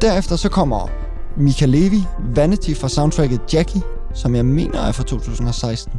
Derefter 0.00 0.36
så 0.36 0.48
kommer 0.48 0.88
Mika 1.36 1.66
Levi, 1.66 2.06
Vanity 2.34 2.74
fra 2.74 2.88
soundtracket 2.88 3.40
Jackie, 3.52 3.82
som 4.14 4.34
jeg 4.34 4.44
mener 4.44 4.80
er 4.80 4.92
fra 4.92 5.02
2016. 5.02 5.92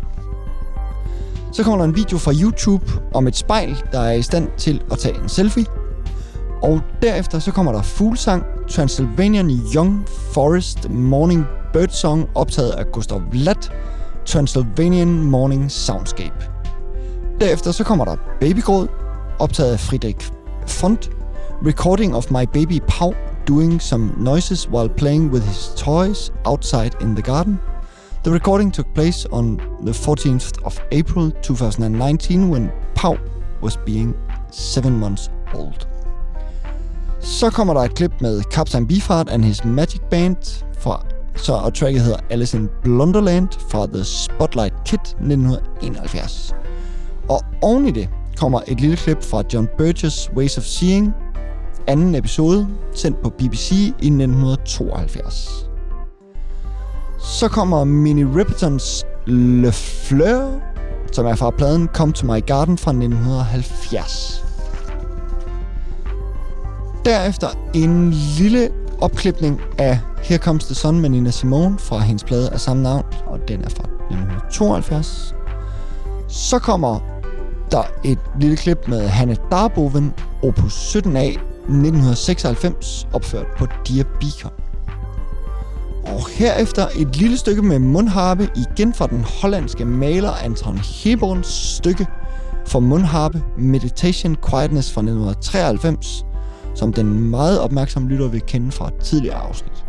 Så 1.52 1.64
kommer 1.64 1.78
der 1.78 1.86
en 1.86 1.96
video 1.96 2.18
fra 2.18 2.34
YouTube 2.42 2.86
om 3.14 3.28
et 3.28 3.36
spejl, 3.36 3.84
der 3.92 4.00
er 4.00 4.12
i 4.12 4.22
stand 4.22 4.50
til 4.58 4.82
at 4.92 4.98
tage 5.00 5.22
en 5.24 5.30
selfie. 5.30 5.66
Og 6.62 6.82
derefter 7.02 7.40
så 7.40 7.52
kommer 7.52 7.72
der 7.72 7.82
fuglsang, 7.82 8.44
Transylvanian 8.70 9.50
Young 9.76 10.08
Forest 10.34 10.90
Morning 10.90 11.46
Bird 11.74 11.90
Song, 11.90 12.30
optaget 12.36 12.72
af 12.72 12.86
Gustav 12.92 13.22
Vlad, 13.32 13.70
Transylvanian 14.26 15.24
Morning 15.24 15.72
Soundscape. 15.72 16.50
Derefter 17.40 17.72
så 17.72 17.84
kommer 17.84 18.06
der 18.06 18.16
Babygråd, 18.40 18.88
optaget 19.40 19.74
af 19.74 19.80
Friedrich 19.80 20.32
Font, 20.68 21.10
Recording 21.66 22.16
of 22.16 22.32
My 22.32 22.44
Baby 22.54 22.82
Pau, 22.88 23.14
doing 23.48 23.82
some 23.82 24.14
noises 24.18 24.68
while 24.70 24.90
playing 24.90 25.32
with 25.32 25.44
his 25.44 25.74
toys 25.76 26.32
outside 26.46 26.96
in 27.02 27.16
the 27.16 27.22
garden. 27.22 27.60
The 28.24 28.32
recording 28.32 28.74
took 28.74 28.94
place 28.94 29.26
on 29.32 29.58
the 29.86 29.92
14th 29.92 30.64
of 30.64 30.80
April 30.92 31.32
2019 31.32 32.50
when 32.50 32.72
Pau 32.96 33.18
was 33.62 33.78
being 33.78 34.14
7 34.52 35.00
months 35.00 35.30
old. 35.54 35.88
Så 37.20 37.50
kommer 37.50 37.74
der 37.74 37.82
et 37.82 37.96
klip 37.96 38.22
med 38.22 38.42
Captain 38.44 38.88
Beefheart 38.88 39.30
and 39.30 39.46
his 39.46 39.66
Magic 39.66 40.02
Band 40.10 40.64
fra 40.80 41.06
så 41.36 41.54
og 41.54 41.74
tracket 41.74 42.02
hedder 42.02 42.20
Alice 42.30 42.58
in 42.58 42.70
Blunderland 42.84 43.48
fra 43.70 43.88
The 43.88 44.04
Spotlight 44.04 44.74
Kit 44.86 45.00
1971. 45.00 46.56
Og 47.30 47.44
oven 47.62 47.88
i 47.88 47.92
det 47.92 48.10
kommer 48.38 48.62
et 48.68 48.82
lille 48.82 48.98
klip 48.98 49.24
fra 49.24 49.44
John 49.54 49.68
Burgess' 49.82 50.36
Ways 50.36 50.58
of 50.58 50.64
Seeing, 50.64 51.14
anden 51.88 52.16
episode, 52.16 52.68
sendt 52.96 53.22
på 53.24 53.30
BBC 53.30 53.72
i 53.72 54.08
1972. 54.08 55.70
Så 57.20 57.48
kommer 57.48 57.84
Minnie 57.84 58.28
Ripertons 58.36 59.06
Le 59.26 59.72
Fleur, 59.72 60.62
som 61.12 61.26
er 61.26 61.36
fra 61.36 61.50
pladen 61.50 61.90
Come 61.94 62.14
to 62.14 62.34
My 62.34 62.46
Garden 62.46 62.78
fra 62.78 62.92
1970. 62.92 64.44
Derefter 67.06 67.48
en 67.74 68.12
lille 68.12 68.70
opklipning 69.02 69.62
af 69.78 70.00
Here 70.24 70.40
Comes 70.40 70.66
the 70.66 70.76
Sun 70.76 71.00
med 71.00 71.10
Nina 71.10 71.32
Simone 71.32 71.80
fra 71.80 72.00
hendes 72.00 72.24
plade 72.24 72.50
af 72.50 72.60
samme 72.60 72.84
navn, 72.84 73.06
og 73.28 73.40
den 73.48 73.64
er 73.64 73.70
fra 73.70 73.84
1972. 73.84 75.36
Så 76.28 76.60
kommer 76.60 77.00
der 77.72 77.84
et 78.04 78.20
lille 78.40 78.58
klip 78.58 78.88
med 78.88 79.08
Hanne 79.08 79.38
Darboven, 79.52 80.14
opus 80.44 80.96
17a, 80.96 81.40
1996, 81.70 83.08
opført 83.14 83.46
på 83.58 83.66
Dear 83.66 84.06
Beacon. 84.20 84.52
Og 86.06 86.30
herefter 86.30 86.88
et 86.96 87.16
lille 87.16 87.38
stykke 87.38 87.62
med 87.62 87.80
mundharpe, 87.80 88.50
igen 88.56 88.94
fra 88.94 89.08
den 89.08 89.26
hollandske 89.42 89.86
maler 89.86 90.32
Anton 90.32 90.78
Heborns 90.78 91.48
stykke 91.48 92.08
for 92.68 92.80
mundharpe 92.80 93.44
Meditation 93.58 94.36
Quietness 94.50 94.94
fra 94.94 95.02
1993, 95.02 96.26
som 96.76 96.94
den 96.94 97.30
meget 97.30 97.60
opmærksomme 97.60 98.10
lytter 98.10 98.28
vil 98.28 98.42
kende 98.42 98.72
fra 98.72 98.88
et 98.88 99.04
tidligere 99.04 99.38
afsnit. 99.38 99.86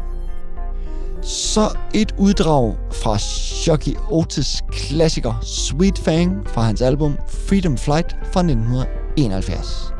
Så 1.22 1.76
et 1.94 2.14
uddrag 2.18 2.76
fra 2.92 3.18
Shocky 3.18 3.96
Otis 4.10 4.62
klassiker 4.72 5.34
Sweet 5.42 5.98
Fang 5.98 6.46
fra 6.46 6.62
hans 6.62 6.82
album 6.82 7.16
Freedom 7.28 7.78
Flight 7.78 8.16
fra 8.32 8.40
1971. 8.40 9.97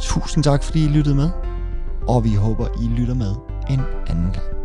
Tusind 0.00 0.44
tak 0.44 0.62
fordi 0.62 0.84
I 0.84 0.88
lyttede 0.88 1.14
med, 1.14 1.30
og 2.08 2.24
vi 2.24 2.34
håber 2.34 2.66
I 2.82 2.86
lytter 2.86 3.14
med 3.14 3.34
en 3.70 3.80
anden 4.08 4.32
gang. 4.32 4.59